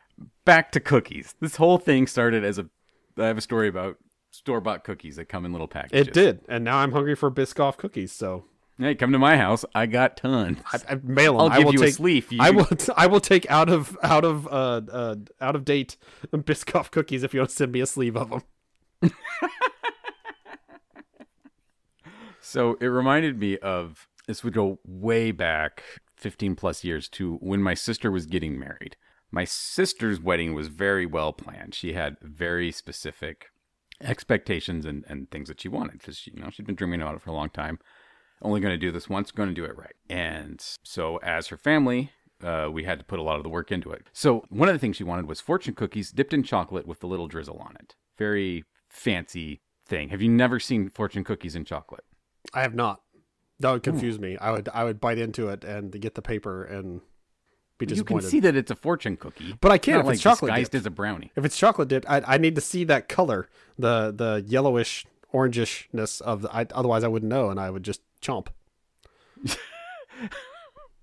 back 0.45 0.73
to 0.73 0.81
cookies. 0.81 1.37
This 1.39 1.55
whole 1.55 1.79
thing 1.79 2.09
started 2.09 2.43
as 2.43 2.59
a. 2.59 2.69
I 3.17 3.29
have 3.29 3.39
a 3.39 3.41
story 3.41 3.69
about 3.69 3.99
store 4.33 4.61
bought 4.61 4.83
cookies 4.83 5.15
that 5.15 5.27
come 5.27 5.45
in 5.45 5.53
little 5.53 5.69
packages. 5.69 6.09
It 6.09 6.13
did, 6.13 6.41
and 6.49 6.65
now 6.65 6.79
I'm 6.79 6.91
hungry 6.91 7.15
for 7.15 7.31
Biscoff 7.31 7.77
cookies. 7.77 8.11
So 8.11 8.47
Hey, 8.79 8.95
come 8.97 9.13
to 9.13 9.19
my 9.19 9.37
house. 9.37 9.65
I 9.75 9.87
got 9.87 10.17
tons. 10.17 10.59
I, 10.73 10.95
I 10.95 10.95
mail 11.03 11.35
them. 11.35 11.43
I'll 11.43 11.49
I 11.49 11.59
give 11.59 11.67
will 11.67 11.73
you 11.75 11.79
take, 11.79 11.91
a 11.91 11.93
sleeve. 11.93 12.33
You, 12.33 12.39
I 12.41 12.51
will. 12.51 12.65
T- 12.65 12.93
I 12.97 13.07
will 13.07 13.21
take 13.21 13.49
out 13.51 13.69
of 13.69 13.97
out 14.03 14.25
of 14.25 14.49
uh, 14.49 14.81
uh 14.91 15.17
out 15.41 15.55
of 15.55 15.65
date 15.65 15.97
Biscoff 16.33 16.91
cookies 16.91 17.23
if 17.23 17.33
you 17.33 17.41
want 17.41 17.51
to 17.51 17.57
send 17.57 17.71
me 17.71 17.81
a 17.81 17.87
sleeve 17.87 18.17
of 18.17 18.31
them. 18.31 19.13
So 22.55 22.77
it 22.81 22.87
reminded 22.87 23.41
me 23.41 23.59
of 23.59 24.07
this 24.29 24.45
would 24.45 24.53
go 24.55 24.79
way 24.87 25.33
back 25.33 25.83
15 26.19 26.55
plus 26.55 26.85
years 26.85 27.09
to 27.09 27.35
when 27.39 27.61
my 27.61 27.75
sister 27.75 28.13
was 28.13 28.27
getting 28.27 28.57
married. 28.57 28.97
My 29.33 29.45
sister's 29.45 30.21
wedding 30.21 30.55
was 30.55 30.69
very 30.69 31.05
well 31.05 31.33
planned. 31.33 31.75
She 31.75 31.95
had 31.95 32.17
very 32.23 32.71
specific 32.71 33.47
expectations 34.01 34.87
and, 34.87 35.05
and 35.09 35.29
things 35.33 35.49
that 35.49 35.63
she 35.63 35.69
wanted 35.69 35.99
because 35.99 36.17
she, 36.17 36.31
you 36.31 36.43
know 36.43 36.51
she'd 36.51 36.65
been 36.65 36.77
dreaming 36.77 37.03
about 37.03 37.17
it 37.17 37.23
for 37.23 37.31
a 37.31 37.35
long 37.35 37.51
time. 37.51 37.81
Only 38.45 38.61
going 38.61 38.75
to 38.75 38.79
do 38.79 38.93
this 38.93 39.09
once, 39.09 39.33
going 39.33 39.49
to 39.49 39.55
do 39.55 39.65
it 39.65 39.77
right. 39.77 39.95
And 40.09 40.63
so 40.85 41.17
as 41.19 41.49
her 41.49 41.57
family 41.57 42.11
uh, 42.43 42.69
we 42.71 42.85
had 42.85 42.99
to 42.99 43.05
put 43.05 43.19
a 43.19 43.23
lot 43.23 43.37
of 43.39 43.43
the 43.43 43.49
work 43.49 43.73
into 43.73 43.91
it. 43.91 44.07
So 44.13 44.45
one 44.51 44.69
of 44.69 44.75
the 44.75 44.79
things 44.79 44.97
she 44.97 45.05
wanted 45.05 45.27
was 45.27 45.41
fortune 45.41 45.75
cookies 45.75 46.11
dipped 46.11 46.35
in 46.35 46.43
chocolate 46.43 46.87
with 46.87 47.03
a 47.03 47.07
little 47.07 47.27
drizzle 47.27 47.59
on 47.59 47.75
it. 47.81 47.95
Very 48.19 48.65
fancy 48.89 49.61
thing. 49.87 50.11
Have 50.11 50.21
you 50.21 50.29
never 50.29 50.61
seen 50.61 50.91
fortune 50.91 51.25
cookies 51.25 51.57
in 51.57 51.65
chocolate? 51.65 52.05
I 52.53 52.63
have 52.63 52.75
not. 52.75 53.01
That 53.61 53.73
would 53.73 53.83
confuse 53.83 54.19
me. 54.19 54.37
I 54.39 54.51
would 54.51 54.69
I 54.75 54.85
would 54.85 55.01
bite 55.01 55.19
into 55.19 55.49
it 55.49 55.65
and 55.65 55.99
get 56.01 56.15
the 56.17 56.23
paper 56.23 56.65
and 56.65 57.01
be 57.79 57.87
disappointed. 57.87 58.25
You 58.25 58.29
can 58.29 58.31
see 58.31 58.41
that 58.41 58.57
it's 58.57 58.71
a 58.71 58.77
fortune 58.77 59.17
cookie, 59.17 59.55
But 59.61 59.73
I 59.73 59.79
can't 59.79 60.01
if 60.01 60.07
like 60.07 60.15
it's 60.15 60.23
chocolate 60.23 60.51
disguised 60.51 60.73
dipped. 60.73 60.83
as 60.83 60.87
a 60.87 60.91
brownie. 60.91 61.33
If 61.37 61.45
it's 61.45 61.57
chocolate 61.57 61.89
dipped, 61.89 62.07
I, 62.09 62.21
I 62.27 62.39
need 62.39 62.57
to 62.57 62.61
see 62.61 62.85
that 62.85 63.09
color, 63.09 63.49
the 63.79 64.13
the 64.15 64.45
yellowish 64.47 65.07
orangishness 65.35 66.21
of 66.23 66.43
the. 66.43 66.55
I, 66.55 66.67
otherwise, 66.75 67.05
I 67.05 67.09
wouldn't 67.09 67.29
know, 67.31 67.51
and 67.51 67.59
I 67.61 67.69
would 67.71 67.83
just 67.83 68.01
chomp. 68.23 68.47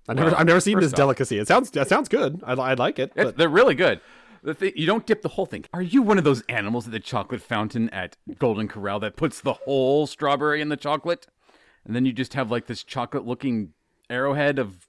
I 0.08 0.14
never, 0.14 0.30
Well, 0.30 0.36
I've 0.36 0.46
never 0.46 0.60
seen 0.60 0.80
this 0.80 0.92
off- 0.92 0.96
delicacy. 0.96 1.38
It 1.38 1.46
sounds, 1.46 1.70
that 1.72 1.88
sounds 1.88 2.08
good. 2.08 2.42
I, 2.44 2.54
I 2.54 2.74
like 2.74 2.98
it. 2.98 3.12
But 3.14 3.36
they're 3.36 3.48
really 3.48 3.74
good. 3.74 4.00
The 4.42 4.54
thing, 4.54 4.72
you 4.74 4.86
don't 4.86 5.06
dip 5.06 5.22
the 5.22 5.28
whole 5.28 5.46
thing. 5.46 5.64
Are 5.72 5.82
you 5.82 6.02
one 6.02 6.18
of 6.18 6.24
those 6.24 6.42
animals 6.48 6.86
at 6.86 6.92
the 6.92 6.98
chocolate 6.98 7.40
fountain 7.40 7.88
at 7.90 8.16
Golden 8.40 8.66
Corral 8.66 8.98
that 9.00 9.14
puts 9.14 9.40
the 9.40 9.52
whole 9.52 10.08
strawberry 10.08 10.60
in 10.60 10.68
the 10.68 10.76
chocolate, 10.76 11.28
and 11.84 11.94
then 11.94 12.04
you 12.04 12.12
just 12.12 12.34
have 12.34 12.50
like 12.50 12.66
this 12.66 12.82
chocolate-looking 12.82 13.72
arrowhead 14.10 14.58
of 14.58 14.88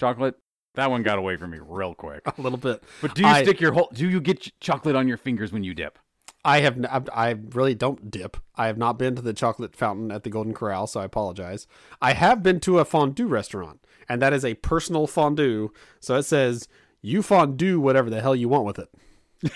chocolate? 0.00 0.36
That 0.74 0.90
one 0.90 1.02
got 1.02 1.18
away 1.18 1.36
from 1.36 1.50
me 1.50 1.58
real 1.60 1.94
quick. 1.94 2.22
a 2.38 2.40
little 2.40 2.56
bit. 2.56 2.82
But 3.02 3.14
do 3.14 3.20
you 3.22 3.28
I- 3.28 3.42
stick 3.42 3.60
your 3.60 3.72
whole? 3.72 3.90
Do 3.92 4.08
you 4.08 4.20
get 4.22 4.58
chocolate 4.60 4.96
on 4.96 5.06
your 5.06 5.18
fingers 5.18 5.52
when 5.52 5.64
you 5.64 5.74
dip? 5.74 5.98
I 6.44 6.60
have, 6.60 7.08
I 7.14 7.36
really 7.50 7.74
don't 7.74 8.10
dip. 8.10 8.36
I 8.56 8.66
have 8.66 8.76
not 8.76 8.98
been 8.98 9.14
to 9.14 9.22
the 9.22 9.32
chocolate 9.32 9.76
fountain 9.76 10.10
at 10.10 10.24
the 10.24 10.30
Golden 10.30 10.54
Corral, 10.54 10.86
so 10.86 11.00
I 11.00 11.04
apologize. 11.04 11.66
I 12.00 12.14
have 12.14 12.42
been 12.42 12.58
to 12.60 12.80
a 12.80 12.84
fondue 12.84 13.28
restaurant, 13.28 13.84
and 14.08 14.20
that 14.20 14.32
is 14.32 14.44
a 14.44 14.54
personal 14.54 15.06
fondue. 15.06 15.70
So 16.00 16.16
it 16.16 16.24
says 16.24 16.68
you 17.00 17.22
fondue 17.22 17.78
whatever 17.78 18.10
the 18.10 18.20
hell 18.20 18.34
you 18.34 18.48
want 18.48 18.64
with 18.64 18.78
it. 18.80 18.88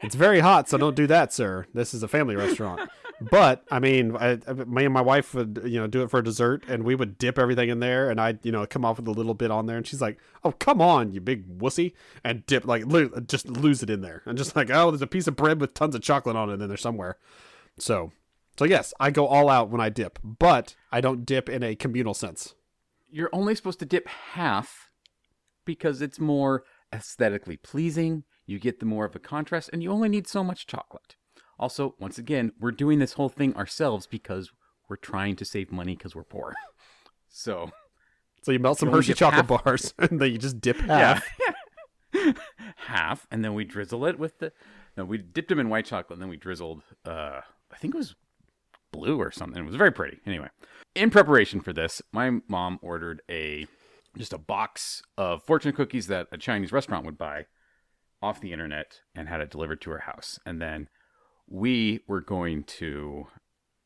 it's 0.00 0.14
very 0.14 0.40
hot, 0.40 0.68
so 0.68 0.78
don't 0.78 0.96
do 0.96 1.06
that, 1.06 1.32
sir. 1.32 1.66
This 1.74 1.92
is 1.94 2.02
a 2.02 2.08
family 2.08 2.36
restaurant. 2.36 2.88
But 3.20 3.64
I 3.70 3.80
mean, 3.80 4.16
I, 4.16 4.36
me 4.36 4.84
and 4.84 4.94
my 4.94 5.00
wife 5.00 5.34
would, 5.34 5.62
you 5.64 5.80
know, 5.80 5.88
do 5.88 6.02
it 6.02 6.10
for 6.10 6.22
dessert, 6.22 6.64
and 6.68 6.84
we 6.84 6.94
would 6.94 7.18
dip 7.18 7.38
everything 7.38 7.68
in 7.68 7.80
there, 7.80 8.10
and 8.10 8.20
I'd, 8.20 8.44
you 8.44 8.52
know, 8.52 8.64
come 8.64 8.84
off 8.84 8.98
with 8.98 9.08
a 9.08 9.12
little 9.12 9.34
bit 9.34 9.50
on 9.50 9.66
there, 9.66 9.76
and 9.76 9.84
she's 9.84 10.00
like, 10.00 10.18
"Oh, 10.44 10.52
come 10.52 10.80
on, 10.80 11.12
you 11.12 11.20
big 11.20 11.58
wussy," 11.58 11.94
and 12.22 12.46
dip 12.46 12.64
like 12.64 12.84
lo- 12.86 13.10
just 13.26 13.48
lose 13.48 13.82
it 13.82 13.90
in 13.90 14.02
there, 14.02 14.22
and 14.24 14.38
just 14.38 14.54
like, 14.54 14.70
"Oh, 14.70 14.90
there's 14.92 15.02
a 15.02 15.06
piece 15.08 15.26
of 15.26 15.34
bread 15.34 15.60
with 15.60 15.74
tons 15.74 15.96
of 15.96 16.02
chocolate 16.02 16.36
on 16.36 16.48
it 16.48 16.62
in 16.62 16.68
there 16.68 16.76
somewhere." 16.76 17.18
So, 17.76 18.12
so 18.56 18.64
yes, 18.64 18.94
I 19.00 19.10
go 19.10 19.26
all 19.26 19.48
out 19.48 19.68
when 19.68 19.80
I 19.80 19.88
dip, 19.88 20.20
but 20.22 20.76
I 20.92 21.00
don't 21.00 21.26
dip 21.26 21.48
in 21.48 21.64
a 21.64 21.74
communal 21.74 22.14
sense. 22.14 22.54
You're 23.10 23.30
only 23.32 23.56
supposed 23.56 23.80
to 23.80 23.86
dip 23.86 24.06
half 24.06 24.92
because 25.64 26.00
it's 26.00 26.20
more 26.20 26.62
aesthetically 26.92 27.56
pleasing. 27.56 28.22
You 28.48 28.58
get 28.58 28.80
the 28.80 28.86
more 28.86 29.04
of 29.04 29.14
a 29.14 29.18
contrast, 29.18 29.68
and 29.74 29.82
you 29.82 29.92
only 29.92 30.08
need 30.08 30.26
so 30.26 30.42
much 30.42 30.66
chocolate. 30.66 31.16
Also, 31.58 31.94
once 31.98 32.16
again, 32.16 32.52
we're 32.58 32.70
doing 32.72 32.98
this 32.98 33.12
whole 33.12 33.28
thing 33.28 33.54
ourselves 33.54 34.06
because 34.06 34.50
we're 34.88 34.96
trying 34.96 35.36
to 35.36 35.44
save 35.44 35.70
money 35.70 35.94
because 35.94 36.16
we're 36.16 36.24
poor. 36.24 36.54
So, 37.30 37.70
So 38.40 38.52
you 38.52 38.58
melt 38.58 38.78
some 38.78 38.90
Hershey 38.90 39.12
chocolate 39.12 39.46
half. 39.50 39.62
bars, 39.64 39.92
and 39.98 40.18
then 40.18 40.32
you 40.32 40.38
just 40.38 40.62
dip 40.62 40.78
half. 40.78 41.22
yeah. 42.14 42.32
half, 42.76 43.26
and 43.30 43.44
then 43.44 43.52
we 43.52 43.64
drizzle 43.64 44.06
it 44.06 44.18
with 44.18 44.38
the. 44.38 44.50
No, 44.96 45.04
we 45.04 45.18
dipped 45.18 45.50
them 45.50 45.58
in 45.58 45.68
white 45.68 45.84
chocolate, 45.84 46.16
and 46.16 46.22
then 46.22 46.30
we 46.30 46.38
drizzled. 46.38 46.82
Uh, 47.04 47.42
I 47.70 47.76
think 47.76 47.94
it 47.94 47.98
was 47.98 48.14
blue 48.92 49.18
or 49.20 49.30
something. 49.30 49.62
It 49.62 49.66
was 49.66 49.76
very 49.76 49.92
pretty. 49.92 50.20
Anyway, 50.24 50.48
in 50.94 51.10
preparation 51.10 51.60
for 51.60 51.74
this, 51.74 52.00
my 52.12 52.38
mom 52.48 52.78
ordered 52.80 53.20
a 53.30 53.66
just 54.16 54.32
a 54.32 54.38
box 54.38 55.02
of 55.18 55.42
fortune 55.42 55.74
cookies 55.74 56.06
that 56.06 56.28
a 56.32 56.38
Chinese 56.38 56.72
restaurant 56.72 57.04
would 57.04 57.18
buy 57.18 57.44
off 58.22 58.40
the 58.40 58.52
internet 58.52 59.00
and 59.14 59.28
had 59.28 59.40
it 59.40 59.50
delivered 59.50 59.80
to 59.82 59.90
her 59.90 60.00
house. 60.00 60.38
And 60.44 60.60
then 60.60 60.88
we 61.46 62.00
were 62.06 62.20
going 62.20 62.64
to 62.64 63.26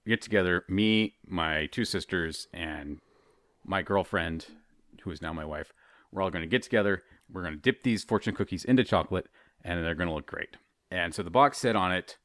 get 0.06 0.20
together, 0.20 0.64
me, 0.68 1.14
my 1.26 1.66
two 1.66 1.84
sisters, 1.84 2.48
and 2.52 2.98
my 3.64 3.82
girlfriend, 3.82 4.46
who 5.02 5.10
is 5.10 5.22
now 5.22 5.32
my 5.32 5.44
wife. 5.44 5.72
We're 6.10 6.22
all 6.22 6.30
going 6.30 6.42
to 6.42 6.48
get 6.48 6.62
together. 6.62 7.02
We're 7.32 7.42
going 7.42 7.54
to 7.54 7.60
dip 7.60 7.82
these 7.82 8.04
fortune 8.04 8.34
cookies 8.34 8.64
into 8.64 8.84
chocolate, 8.84 9.28
and 9.64 9.84
they're 9.84 9.94
going 9.94 10.08
to 10.08 10.14
look 10.14 10.26
great. 10.26 10.56
And 10.90 11.14
so 11.14 11.22
the 11.22 11.30
box 11.30 11.58
said 11.58 11.76
on 11.76 11.92
it 11.92 12.18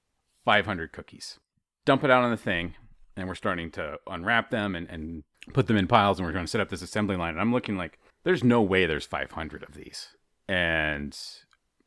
500 0.44 0.92
cookies. 0.92 1.40
Dump 1.86 2.04
it 2.04 2.12
out 2.12 2.24
on 2.24 2.32
the 2.32 2.38
thing, 2.38 2.76
and 3.16 3.28
we're 3.28 3.36
starting 3.36 3.72
to 3.72 3.98
unwrap 4.08 4.50
them 4.50 4.76
and, 4.76 4.90
and 4.90 5.24
put 5.54 5.68
them 5.68 5.78
in 5.78 5.88
piles, 5.88 6.20
and 6.20 6.26
we're 6.26 6.34
going 6.34 6.46
to 6.46 6.52
set 6.52 6.62
up 6.62 6.70
this 6.70 6.82
assembly 6.82 7.16
line. 7.16 7.32
And 7.32 7.42
I'm 7.42 7.54
looking 7.54 7.78
like, 7.78 8.00
there's 8.24 8.44
no 8.44 8.62
way 8.62 8.86
there's 8.86 9.06
500 9.06 9.64
of 9.64 9.74
these. 9.74 10.10
And 10.50 11.18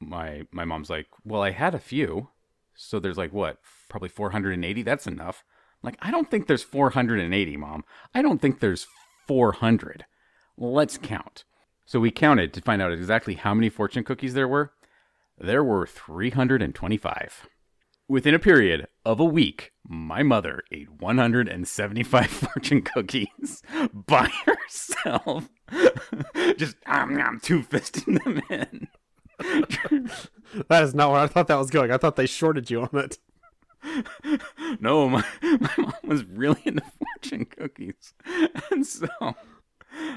my 0.00 0.46
my 0.50 0.64
mom's 0.64 0.90
like, 0.90 1.06
well, 1.24 1.42
I 1.42 1.50
had 1.50 1.74
a 1.74 1.78
few, 1.78 2.28
so 2.74 2.98
there's 2.98 3.18
like 3.18 3.32
what, 3.32 3.58
probably 3.88 4.08
480. 4.08 4.82
That's 4.82 5.06
enough. 5.06 5.44
I'm 5.82 5.88
like, 5.88 5.98
I 6.00 6.10
don't 6.10 6.30
think 6.30 6.46
there's 6.46 6.62
480, 6.62 7.56
mom. 7.56 7.84
I 8.14 8.22
don't 8.22 8.40
think 8.40 8.60
there's 8.60 8.86
400. 9.26 10.04
Let's 10.56 10.98
count. 10.98 11.44
So 11.86 12.00
we 12.00 12.10
counted 12.10 12.52
to 12.54 12.60
find 12.60 12.80
out 12.80 12.92
exactly 12.92 13.34
how 13.34 13.54
many 13.54 13.68
fortune 13.68 14.04
cookies 14.04 14.34
there 14.34 14.48
were. 14.48 14.72
There 15.38 15.64
were 15.64 15.86
325. 15.86 17.48
Within 18.08 18.34
a 18.34 18.38
period 18.38 18.88
of 19.04 19.20
a 19.20 19.24
week, 19.24 19.72
my 19.88 20.22
mother 20.22 20.62
ate 20.72 20.90
175 20.90 22.26
fortune 22.30 22.82
cookies 22.82 23.62
by 23.92 24.28
herself. 24.44 25.48
Just 26.56 26.76
um, 26.86 27.18
um, 27.20 27.40
two 27.40 27.62
fisting 27.62 28.22
them 28.22 28.42
in. 28.50 28.88
That 30.68 30.82
is 30.82 30.94
not 30.94 31.12
where 31.12 31.20
I 31.20 31.26
thought 31.28 31.46
that 31.46 31.58
was 31.58 31.70
going. 31.70 31.92
I 31.92 31.96
thought 31.96 32.16
they 32.16 32.26
shorted 32.26 32.70
you 32.70 32.82
on 32.82 32.90
it. 32.94 33.18
no, 34.80 35.08
my, 35.08 35.24
my 35.42 35.70
mom 35.78 35.94
was 36.04 36.24
really 36.24 36.60
into 36.64 36.82
fortune 36.98 37.44
cookies. 37.46 38.14
And 38.70 38.86
so, 38.86 39.08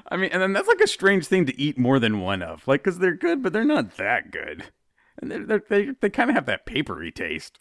I 0.10 0.18
mean, 0.18 0.30
and 0.32 0.42
then 0.42 0.54
that's 0.54 0.68
like 0.68 0.82
a 0.82 0.88
strange 0.88 1.28
thing 1.28 1.46
to 1.46 1.60
eat 1.60 1.78
more 1.78 2.00
than 2.00 2.22
one 2.22 2.42
of. 2.42 2.68
Like, 2.68 2.84
because 2.84 3.00
they're 3.00 3.16
good, 3.16 3.42
but 3.42 3.54
they're 3.54 3.64
not 3.64 3.98
that 3.98 4.32
good. 4.32 4.66
And 5.22 5.32
they're, 5.32 5.46
they're, 5.46 5.64
they, 5.70 5.90
they 6.02 6.10
kind 6.10 6.30
of 6.30 6.36
have 6.36 6.46
that 6.46 6.66
papery 6.66 7.12
taste. 7.12 7.60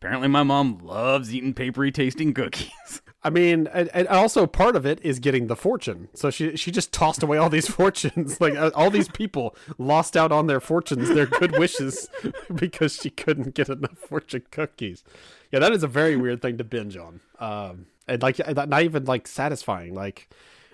Apparently, 0.00 0.28
my 0.28 0.42
mom 0.42 0.78
loves 0.78 1.34
eating 1.34 1.54
papery 1.54 1.90
tasting 1.90 2.34
cookies. 2.34 3.02
I 3.26 3.30
mean, 3.30 3.66
and, 3.66 4.06
also 4.06 4.46
part 4.46 4.76
of 4.76 4.86
it 4.86 5.00
is 5.02 5.18
getting 5.18 5.48
the 5.48 5.56
fortune. 5.56 6.08
So 6.14 6.30
she 6.30 6.56
she 6.56 6.70
just 6.70 6.92
tossed 6.92 7.24
away 7.24 7.38
all 7.38 7.50
these 7.50 7.66
fortunes. 7.80 8.40
Like 8.40 8.54
uh, 8.54 8.70
all 8.72 8.88
these 8.88 9.08
people 9.08 9.56
lost 9.78 10.16
out 10.16 10.30
on 10.30 10.46
their 10.46 10.60
fortunes, 10.60 11.08
their 11.08 11.26
good 11.26 11.58
wishes, 11.58 12.08
because 12.54 12.94
she 12.94 13.10
couldn't 13.10 13.56
get 13.56 13.68
enough 13.68 13.98
fortune 13.98 14.44
cookies. 14.52 15.02
Yeah, 15.50 15.58
that 15.58 15.72
is 15.72 15.82
a 15.82 15.88
very 15.88 16.14
weird 16.14 16.40
thing 16.40 16.56
to 16.58 16.64
binge 16.64 16.96
on. 16.96 17.18
Um, 17.40 17.86
and 18.06 18.22
like 18.22 18.38
not 18.54 18.82
even 18.84 19.06
like 19.06 19.26
satisfying. 19.26 19.92
Like 19.92 20.28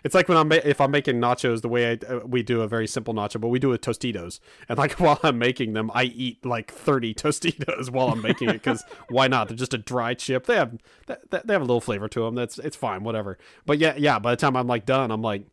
it's 0.04 0.14
like 0.14 0.28
when 0.28 0.36
I'm 0.36 0.50
if 0.52 0.80
I'm 0.80 0.90
making 0.90 1.16
nachos 1.16 1.62
the 1.62 1.68
way 1.68 1.92
I, 1.92 2.06
uh, 2.06 2.20
we 2.26 2.42
do 2.42 2.62
a 2.62 2.68
very 2.68 2.86
simple 2.86 3.14
nacho, 3.14 3.40
but 3.40 3.48
we 3.48 3.58
do 3.58 3.68
it 3.68 3.72
with 3.72 3.80
Tostitos. 3.82 4.40
And 4.68 4.78
like 4.78 4.92
while 5.00 5.20
I'm 5.22 5.38
making 5.38 5.72
them, 5.74 5.90
I 5.94 6.04
eat 6.04 6.44
like 6.44 6.72
30 6.72 7.14
Tostitos 7.22 7.90
while 7.90 8.08
I'm 8.08 8.22
making 8.22 8.48
it 8.48 8.54
because 8.54 8.84
why 9.08 9.28
not? 9.28 9.48
They're 9.48 9.56
just 9.56 9.74
a 9.74 9.78
dry 9.78 10.14
chip. 10.14 10.46
They 10.46 10.56
have 10.56 10.78
they 11.06 11.52
have 11.52 11.62
a 11.62 11.66
little 11.66 11.80
flavor 11.80 12.08
to 12.08 12.20
them. 12.24 12.34
That's 12.34 12.58
it's 12.58 12.76
fine, 12.76 13.04
whatever. 13.04 13.38
But 13.66 13.78
yeah, 13.78 13.94
yeah. 13.96 14.18
By 14.18 14.32
the 14.32 14.36
time 14.36 14.56
I'm 14.56 14.66
like 14.66 14.86
done, 14.86 15.10
I'm 15.10 15.22
like, 15.22 15.46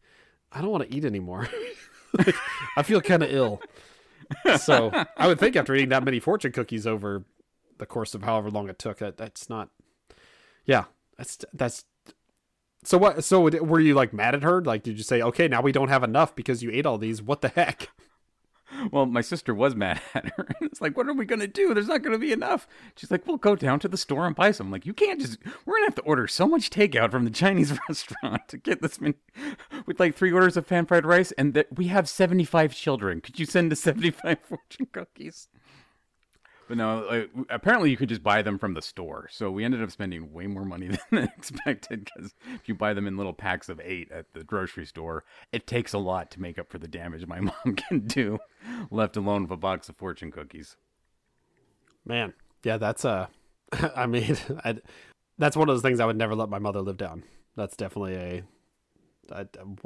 I 0.51 0.61
don't 0.61 0.71
want 0.71 0.89
to 0.89 0.95
eat 0.95 1.05
anymore. 1.05 1.47
Like, 2.11 2.33
I 2.75 2.81
feel 2.81 3.01
kind 3.01 3.21
of 3.21 3.31
ill. 3.31 3.61
So 4.57 4.91
I 5.15 5.27
would 5.27 5.39
think 5.39 5.55
after 5.55 5.75
eating 5.75 5.89
that 5.89 6.03
many 6.03 6.19
fortune 6.19 6.51
cookies 6.51 6.87
over 6.87 7.23
the 7.77 7.85
course 7.85 8.15
of 8.15 8.23
however 8.23 8.49
long 8.49 8.67
it 8.67 8.79
took, 8.79 8.97
that 8.97 9.15
that's 9.15 9.47
not. 9.47 9.69
Yeah, 10.65 10.85
that's 11.19 11.37
that's 11.53 11.85
so 12.83 12.97
what? 12.97 13.23
So 13.23 13.41
were 13.41 13.79
you 13.79 13.93
like 13.93 14.13
mad 14.13 14.35
at 14.35 14.43
her? 14.43 14.61
Like, 14.61 14.83
did 14.83 14.97
you 14.97 15.03
say, 15.03 15.21
"Okay, 15.21 15.47
now 15.47 15.61
we 15.61 15.71
don't 15.71 15.89
have 15.89 16.03
enough 16.03 16.35
because 16.35 16.63
you 16.63 16.71
ate 16.71 16.85
all 16.85 16.97
these"? 16.97 17.21
What 17.21 17.41
the 17.41 17.49
heck? 17.49 17.89
Well, 18.91 19.05
my 19.05 19.21
sister 19.21 19.53
was 19.53 19.75
mad 19.75 20.01
at 20.13 20.31
her. 20.35 20.47
It's 20.61 20.81
like, 20.81 20.95
what 20.95 21.07
are 21.07 21.13
we 21.13 21.25
to 21.41 21.47
do? 21.47 21.73
There's 21.73 21.87
not 21.87 22.03
to 22.03 22.17
be 22.19 22.31
enough. 22.31 22.67
She's 22.95 23.11
like, 23.11 23.27
we'll 23.27 23.37
go 23.37 23.55
down 23.55 23.79
to 23.79 23.87
the 23.87 23.97
store 23.97 24.25
and 24.25 24.35
buy 24.35 24.51
some. 24.51 24.67
I'm 24.67 24.71
like, 24.71 24.85
you 24.85 24.93
can't 24.93 25.19
just, 25.19 25.37
we're 25.65 25.77
to 25.79 25.85
have 25.85 25.95
to 25.95 26.01
order 26.01 26.27
so 26.27 26.47
much 26.47 26.69
takeout 26.69 27.11
from 27.11 27.25
the 27.25 27.31
Chinese 27.31 27.77
restaurant 27.89 28.47
to 28.47 28.57
get 28.57 28.81
this 28.81 29.01
many, 29.01 29.15
with 29.85 29.99
like 29.99 30.15
three 30.15 30.31
orders 30.31 30.57
of 30.57 30.67
pan 30.67 30.85
fried 30.85 31.05
rice. 31.05 31.31
And 31.33 31.53
that 31.53 31.67
we 31.75 31.87
have 31.87 32.07
75 32.07 32.73
children. 32.73 33.21
Could 33.21 33.39
you 33.39 33.45
send 33.45 33.71
us 33.71 33.79
75 33.81 34.39
fortune 34.39 34.87
cookies? 34.91 35.47
But 36.69 36.77
no, 36.77 37.03
like, 37.09 37.31
apparently 37.49 37.89
you 37.89 37.97
could 37.97 38.09
just 38.09 38.21
buy 38.21 38.43
them 38.43 38.59
from 38.59 38.75
the 38.75 38.81
store. 38.83 39.27
So 39.31 39.49
we 39.49 39.65
ended 39.65 39.81
up 39.81 39.89
spending 39.89 40.31
way 40.31 40.45
more 40.45 40.63
money 40.63 40.89
than 41.11 41.23
expected 41.23 42.05
because 42.05 42.35
if 42.53 42.69
you 42.69 42.75
buy 42.75 42.93
them 42.93 43.07
in 43.07 43.17
little 43.17 43.33
packs 43.33 43.69
of 43.69 43.81
eight 43.83 44.11
at 44.11 44.31
the 44.33 44.43
grocery 44.43 44.85
store, 44.85 45.23
it 45.51 45.65
takes 45.65 45.93
a 45.93 45.97
lot 45.97 46.29
to 46.29 46.39
make 46.39 46.59
up 46.59 46.69
for 46.69 46.77
the 46.77 46.87
damage 46.87 47.25
my 47.25 47.39
mom 47.65 47.75
can 47.75 48.01
do, 48.01 48.37
left 48.91 49.17
alone 49.17 49.41
with 49.41 49.51
a 49.51 49.57
box 49.57 49.89
of 49.89 49.97
fortune 49.97 50.31
cookies. 50.31 50.77
Man, 52.05 52.35
yeah, 52.63 52.77
that's 52.77 53.03
uh 53.03 53.27
I 53.95 54.05
mean, 54.05 54.37
i 54.63 54.77
that's 55.39 55.57
one 55.57 55.69
of 55.69 55.73
those 55.73 55.81
things 55.81 55.99
I 55.99 56.05
would 56.05 56.17
never 56.17 56.35
let 56.35 56.49
my 56.49 56.59
mother 56.59 56.81
live 56.81 56.97
down. 56.97 57.23
That's 57.55 57.75
definitely 57.75 58.15
a 58.15 58.43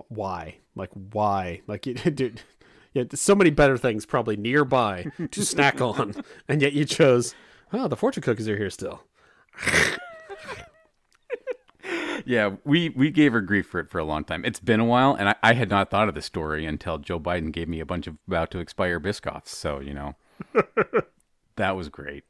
why? 0.10 0.58
Like 0.76 0.90
why? 0.92 1.62
Like 1.66 1.84
dude, 1.84 2.42
yeah, 2.94 3.04
so 3.14 3.36
many 3.36 3.50
better 3.50 3.78
things 3.78 4.06
probably 4.06 4.38
nearby 4.38 5.08
to 5.32 5.46
snack 5.46 5.82
on, 5.82 6.16
and 6.48 6.62
yet 6.62 6.74
you 6.74 6.86
chose. 6.86 7.36
Oh, 7.72 7.88
the 7.88 7.96
fortune 7.96 8.22
cookies 8.22 8.48
are 8.48 8.58
here 8.58 8.70
still. 8.70 9.04
yeah, 12.26 12.52
we 12.64 12.90
we 12.90 13.10
gave 13.10 13.34
her 13.34 13.42
grief 13.42 13.68
for 13.68 13.80
it 13.80 13.90
for 13.90 14.00
a 14.00 14.04
long 14.04 14.24
time. 14.24 14.46
It's 14.46 14.60
been 14.60 14.80
a 14.80 14.86
while, 14.86 15.16
and 15.16 15.30
I, 15.30 15.36
I 15.42 15.54
had 15.54 15.70
not 15.70 15.90
thought 15.90 16.08
of 16.08 16.16
the 16.16 16.22
story 16.22 16.66
until 16.66 17.00
Joe 17.00 17.20
Biden 17.20 17.52
gave 17.52 17.68
me 17.68 17.80
a 17.80 17.86
bunch 17.86 18.08
of 18.08 18.18
about 18.28 18.52
to 18.52 18.60
expire 18.60 19.00
Biscoffs. 19.00 19.48
So 19.48 19.80
you 19.80 19.94
know, 19.94 20.16
that 21.56 21.76
was 21.76 21.90
great. 21.90 22.24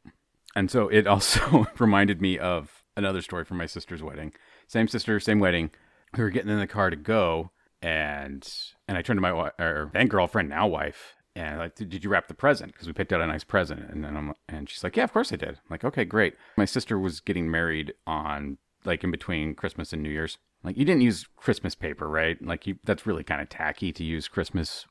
And 0.56 0.72
so 0.72 0.88
it 0.88 1.08
also 1.08 1.68
reminded 1.80 2.22
me 2.22 2.38
of 2.38 2.84
another 2.96 3.22
story 3.22 3.44
from 3.44 3.58
my 3.58 3.66
sister's 3.66 4.04
wedding. 4.04 4.34
Same 4.68 4.88
sister, 4.88 5.20
same 5.20 5.40
wedding. 5.40 5.72
We 6.16 6.24
were 6.24 6.30
getting 6.30 6.52
in 6.52 6.60
the 6.60 6.68
car 6.68 6.90
to 6.90 6.96
go, 6.96 7.52
and 7.84 8.50
and 8.88 8.98
I 8.98 9.02
turned 9.02 9.18
to 9.18 9.22
my 9.22 9.52
or 9.60 9.92
then 9.94 10.08
girlfriend, 10.08 10.50
now 10.50 10.66
wife, 10.66 11.14
and 11.36 11.60
like, 11.60 11.76
did 11.76 12.04
you 12.04 12.10
wrap 12.10 12.28
the 12.28 12.34
present? 12.34 12.72
Because 12.72 12.88
we 12.88 12.94
picked 12.94 13.12
out 13.14 13.22
a 13.22 13.28
nice 13.28 13.44
present, 13.44 13.92
and 13.92 14.04
then 14.04 14.16
I'm 14.16 14.34
and 14.48 14.70
she's 14.70 14.84
like, 14.84 14.96
yeah, 14.96 15.04
of 15.04 15.14
course 15.14 15.34
I 15.34 15.36
did. 15.36 15.50
I'm 15.50 15.70
like, 15.70 15.84
okay, 15.84 16.06
great. 16.06 16.36
My 16.58 16.66
sister 16.66 16.98
was 16.98 17.20
getting 17.20 17.52
married 17.52 17.94
on 18.08 18.58
like 18.86 19.04
in 19.04 19.12
between 19.12 19.54
Christmas 19.54 19.94
and 19.94 20.02
New 20.02 20.10
Year's. 20.10 20.38
Like 20.64 20.78
you 20.78 20.86
didn't 20.86 21.02
use 21.02 21.28
Christmas 21.36 21.76
paper, 21.76 22.08
right? 22.08 22.42
Like 22.42 22.66
you, 22.66 22.78
that's 22.86 23.06
really 23.06 23.24
kind 23.24 23.42
of 23.42 23.50
tacky 23.50 23.92
to 23.92 24.04
use 24.04 24.30
Christmas 24.30 24.86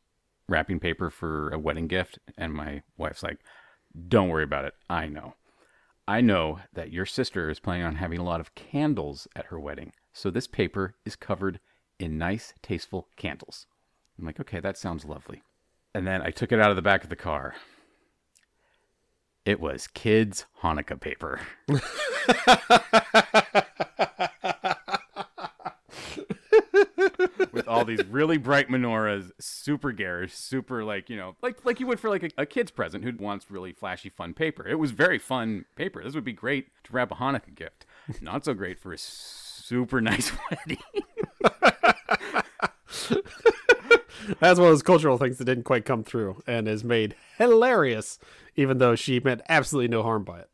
wrapping 0.49 0.80
paper 0.80 1.08
for 1.08 1.49
a 1.50 1.58
wedding 1.58 1.87
gift. 1.87 2.18
And 2.37 2.52
my 2.52 2.82
wife's 2.99 3.22
like, 3.22 3.38
don't 4.08 4.28
worry 4.28 4.44
about 4.44 4.66
it. 4.66 4.75
I 4.90 5.06
know. 5.06 5.34
I 6.06 6.20
know 6.20 6.58
that 6.75 6.92
your 6.92 7.06
sister 7.06 7.49
is 7.49 7.61
planning 7.61 7.87
on 7.87 7.94
having 7.94 8.18
a 8.18 8.25
lot 8.25 8.40
of 8.40 8.54
candles 8.54 9.26
at 9.34 9.46
her 9.46 9.58
wedding. 9.58 9.92
So 10.12 10.30
this 10.30 10.46
paper 10.46 10.96
is 11.06 11.16
covered 11.16 11.61
in 12.02 12.18
nice, 12.18 12.52
tasteful 12.62 13.06
candles. 13.16 13.66
I'm 14.18 14.26
like, 14.26 14.40
okay, 14.40 14.59
that 14.59 14.76
sounds 14.76 15.04
lovely. 15.04 15.42
And 15.94 16.04
then 16.04 16.21
I 16.21 16.30
took 16.30 16.50
it 16.50 16.59
out 16.59 16.71
of 16.71 16.76
the 16.76 16.82
back 16.82 17.04
of 17.04 17.11
the 17.11 17.16
car. 17.16 17.54
It 19.44 19.61
was 19.61 19.87
kids' 19.87 20.47
Hanukkah 20.62 21.00
paper. 21.00 21.40
With 27.52 27.68
all 27.68 27.85
these 27.85 28.04
really 28.06 28.38
bright 28.38 28.68
menorahs, 28.68 29.30
super 29.38 29.92
garish, 29.92 30.35
super 30.35 30.82
like, 30.85 31.09
you 31.09 31.16
know, 31.16 31.37
like 31.42 31.64
like 31.64 31.78
you 31.78 31.87
would 31.87 32.00
for 32.00 32.09
like 32.09 32.23
a, 32.25 32.30
a 32.38 32.47
kid's 32.47 32.71
present 32.71 33.04
who 33.04 33.12
wants 33.16 33.50
really 33.50 33.73
flashy, 33.73 34.09
fun 34.09 34.35
paper. 34.35 34.66
It 34.66 34.78
was 34.78 34.90
very 34.90 35.18
fun 35.18 35.66
paper. 35.76 36.02
This 36.02 36.14
would 36.14 36.25
be 36.25 36.32
great 36.32 36.68
to 36.85 36.92
wrap 36.92 37.12
a 37.12 37.16
Hanukkah 37.16 37.54
gift. 37.54 37.85
Not 38.21 38.44
so 38.44 38.54
great 38.54 38.78
for 38.78 38.92
a 38.92 38.99
super 38.99 40.00
nice 40.00 40.32
wedding. 40.50 40.82
That's 43.09 44.59
one 44.59 44.68
of 44.68 44.73
those 44.73 44.82
cultural 44.82 45.18
things 45.18 45.38
that 45.38 45.44
didn't 45.47 45.64
quite 45.64 45.85
come 45.85 46.04
through 46.04 46.42
and 46.47 46.68
is 46.68 46.85
made 46.85 47.16
hilarious, 47.38 48.18
even 48.56 48.78
though 48.78 48.94
she 48.94 49.18
meant 49.21 49.40
absolutely 49.49 49.88
no 49.88 50.02
harm 50.02 50.23
by 50.25 50.40
it. 50.40 50.49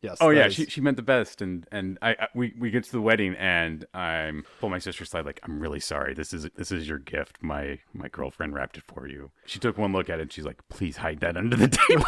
Yes. 0.00 0.18
Oh 0.20 0.30
yeah, 0.30 0.46
is- 0.46 0.54
she 0.54 0.66
she 0.66 0.80
meant 0.80 0.96
the 0.96 1.02
best, 1.04 1.40
and 1.40 1.64
and 1.70 1.96
I, 2.02 2.10
I 2.18 2.26
we 2.34 2.52
we 2.58 2.70
get 2.72 2.82
to 2.84 2.90
the 2.92 3.00
wedding, 3.00 3.36
and 3.38 3.84
I'm 3.94 4.44
pull 4.58 4.68
my 4.68 4.80
sister 4.80 5.04
aside 5.04 5.24
like 5.24 5.38
I'm 5.44 5.60
really 5.60 5.78
sorry. 5.78 6.12
This 6.14 6.32
is 6.34 6.48
this 6.56 6.72
is 6.72 6.88
your 6.88 6.98
gift. 6.98 7.38
My 7.40 7.78
my 7.94 8.08
girlfriend 8.08 8.54
wrapped 8.54 8.76
it 8.76 8.82
for 8.92 9.06
you. 9.06 9.30
She 9.46 9.60
took 9.60 9.78
one 9.78 9.92
look 9.92 10.10
at 10.10 10.18
it. 10.18 10.22
and 10.22 10.32
She's 10.32 10.44
like, 10.44 10.60
please 10.68 10.96
hide 10.96 11.20
that 11.20 11.36
under 11.36 11.56
the 11.56 11.68
table. 11.88 12.04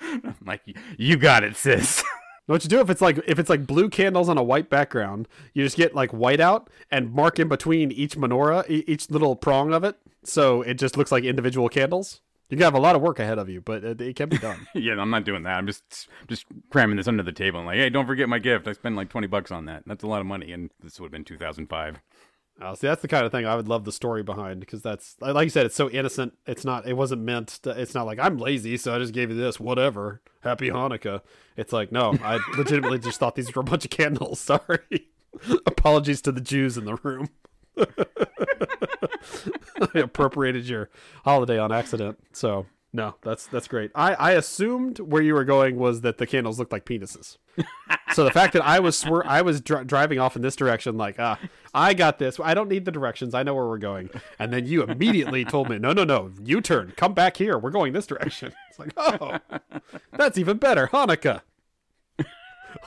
I'm 0.24 0.36
like, 0.46 0.62
you 0.98 1.16
got 1.16 1.44
it, 1.44 1.54
sis. 1.56 2.02
What 2.46 2.62
you 2.62 2.68
do 2.68 2.80
if 2.80 2.90
it's 2.90 3.00
like 3.00 3.18
if 3.26 3.38
it's 3.38 3.48
like 3.48 3.66
blue 3.66 3.88
candles 3.88 4.28
on 4.28 4.36
a 4.36 4.42
white 4.42 4.68
background, 4.68 5.28
you 5.54 5.64
just 5.64 5.76
get 5.76 5.94
like 5.94 6.10
white 6.12 6.40
out 6.40 6.68
and 6.90 7.12
mark 7.12 7.38
in 7.38 7.48
between 7.48 7.90
each 7.90 8.16
menorah, 8.16 8.68
each 8.68 9.10
little 9.10 9.34
prong 9.34 9.72
of 9.72 9.82
it, 9.82 9.96
so 10.22 10.60
it 10.62 10.74
just 10.74 10.96
looks 10.96 11.10
like 11.10 11.24
individual 11.24 11.68
candles. 11.68 12.20
You 12.50 12.58
have 12.58 12.74
a 12.74 12.78
lot 12.78 12.94
of 12.94 13.02
work 13.02 13.18
ahead 13.18 13.38
of 13.38 13.48
you, 13.48 13.60
but 13.60 13.82
it, 13.82 14.00
it 14.00 14.16
can 14.16 14.28
be 14.28 14.38
done. 14.38 14.68
yeah, 14.74 14.92
I'm 15.00 15.10
not 15.10 15.24
doing 15.24 15.42
that. 15.44 15.56
I'm 15.56 15.66
just 15.66 16.08
just 16.28 16.44
cramming 16.70 16.96
this 16.96 17.08
under 17.08 17.22
the 17.22 17.32
table. 17.32 17.60
I'm 17.60 17.66
like, 17.66 17.78
hey, 17.78 17.88
don't 17.88 18.06
forget 18.06 18.28
my 18.28 18.38
gift. 18.38 18.68
I 18.68 18.72
spent 18.72 18.94
like 18.94 19.08
20 19.08 19.26
bucks 19.26 19.50
on 19.50 19.64
that. 19.64 19.82
That's 19.86 20.04
a 20.04 20.06
lot 20.06 20.20
of 20.20 20.26
money, 20.26 20.52
and 20.52 20.70
this 20.82 21.00
would 21.00 21.06
have 21.06 21.12
been 21.12 21.24
2005. 21.24 21.98
Uh, 22.60 22.74
see, 22.74 22.86
that's 22.86 23.02
the 23.02 23.08
kind 23.08 23.26
of 23.26 23.32
thing 23.32 23.44
I 23.44 23.56
would 23.56 23.68
love 23.68 23.84
the 23.84 23.92
story 23.92 24.22
behind 24.22 24.60
because 24.60 24.80
that's 24.80 25.16
like 25.20 25.44
you 25.44 25.50
said, 25.50 25.66
it's 25.66 25.74
so 25.74 25.90
innocent. 25.90 26.34
It's 26.46 26.64
not. 26.64 26.86
It 26.86 26.94
wasn't 26.94 27.22
meant. 27.22 27.48
To, 27.64 27.70
it's 27.70 27.94
not 27.94 28.06
like 28.06 28.20
I'm 28.20 28.38
lazy, 28.38 28.76
so 28.76 28.94
I 28.94 28.98
just 28.98 29.12
gave 29.12 29.30
you 29.30 29.36
this. 29.36 29.58
Whatever. 29.58 30.22
Happy 30.40 30.70
Hanukkah. 30.70 31.22
It's 31.56 31.72
like 31.72 31.90
no, 31.90 32.16
I 32.22 32.38
legitimately 32.56 33.00
just 33.00 33.18
thought 33.18 33.34
these 33.34 33.54
were 33.54 33.60
a 33.60 33.64
bunch 33.64 33.84
of 33.84 33.90
candles. 33.90 34.40
Sorry. 34.40 35.08
Apologies 35.66 36.22
to 36.22 36.32
the 36.32 36.40
Jews 36.40 36.78
in 36.78 36.84
the 36.84 36.94
room. 36.96 37.28
I 37.76 37.86
appropriated 39.98 40.68
your 40.68 40.90
holiday 41.24 41.58
on 41.58 41.72
accident. 41.72 42.18
So 42.32 42.66
no, 42.94 43.16
that's 43.22 43.48
that's 43.48 43.66
great. 43.66 43.90
I 43.96 44.14
I 44.14 44.30
assumed 44.32 45.00
where 45.00 45.20
you 45.20 45.34
were 45.34 45.44
going 45.44 45.76
was 45.76 46.02
that 46.02 46.18
the 46.18 46.28
candles 46.28 46.60
looked 46.60 46.70
like 46.70 46.84
penises. 46.84 47.38
so 48.12 48.22
the 48.22 48.30
fact 48.30 48.52
that 48.52 48.64
I 48.64 48.78
was 48.78 48.96
swer- 49.02 49.26
I 49.26 49.42
was 49.42 49.60
dri- 49.60 49.84
driving 49.84 50.20
off 50.20 50.36
in 50.36 50.42
this 50.42 50.54
direction, 50.54 50.96
like 50.96 51.16
ah, 51.18 51.36
I 51.74 51.92
got 51.92 52.20
this. 52.20 52.38
I 52.38 52.54
don't 52.54 52.68
need 52.68 52.84
the 52.84 52.92
directions. 52.92 53.34
I 53.34 53.42
know 53.42 53.52
where 53.52 53.66
we're 53.66 53.78
going. 53.78 54.10
And 54.38 54.52
then 54.52 54.66
you 54.66 54.84
immediately 54.84 55.44
told 55.44 55.68
me, 55.68 55.78
no, 55.78 55.92
no, 55.92 56.04
no, 56.04 56.30
U 56.44 56.60
turn. 56.60 56.92
Come 56.96 57.14
back 57.14 57.36
here. 57.36 57.58
We're 57.58 57.70
going 57.72 57.92
this 57.92 58.06
direction. 58.06 58.52
It's 58.70 58.78
like 58.80 58.92
oh, 58.96 59.38
that's 60.12 60.36
even 60.36 60.56
better. 60.56 60.88
Hanukkah. 60.88 61.42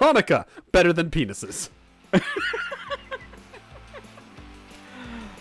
Hanukkah 0.02 0.46
better 0.74 0.92
than 0.92 1.10
penises. 1.10 1.70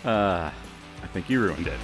Uh, 0.05 0.49
I 1.03 1.07
think 1.11 1.29
you 1.29 1.41
ruined 1.41 1.67
it. 1.67 1.79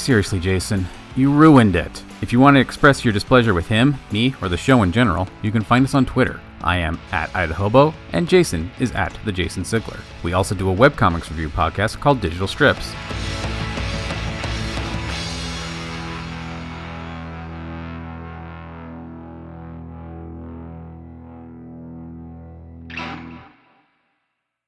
Seriously, 0.00 0.40
Jason, 0.40 0.86
you 1.14 1.30
ruined 1.30 1.76
it. 1.76 2.02
If 2.22 2.32
you 2.32 2.40
want 2.40 2.56
to 2.56 2.60
express 2.60 3.04
your 3.04 3.12
displeasure 3.12 3.52
with 3.52 3.68
him, 3.68 3.96
me, 4.10 4.34
or 4.40 4.48
the 4.48 4.56
show 4.56 4.82
in 4.82 4.92
general, 4.92 5.28
you 5.42 5.52
can 5.52 5.62
find 5.62 5.84
us 5.84 5.94
on 5.94 6.06
Twitter. 6.06 6.40
I 6.62 6.78
am 6.78 6.98
at 7.12 7.28
Idahobo, 7.34 7.92
and 8.14 8.26
Jason 8.26 8.70
is 8.80 8.92
at 8.92 9.16
the 9.26 9.30
Jason 9.30 9.62
Sigler. 9.62 10.00
We 10.22 10.32
also 10.32 10.54
do 10.54 10.70
a 10.70 10.74
webcomics 10.74 11.28
review 11.28 11.50
podcast 11.50 12.00
called 12.00 12.22
Digital 12.22 12.48
Strips. 12.48 12.94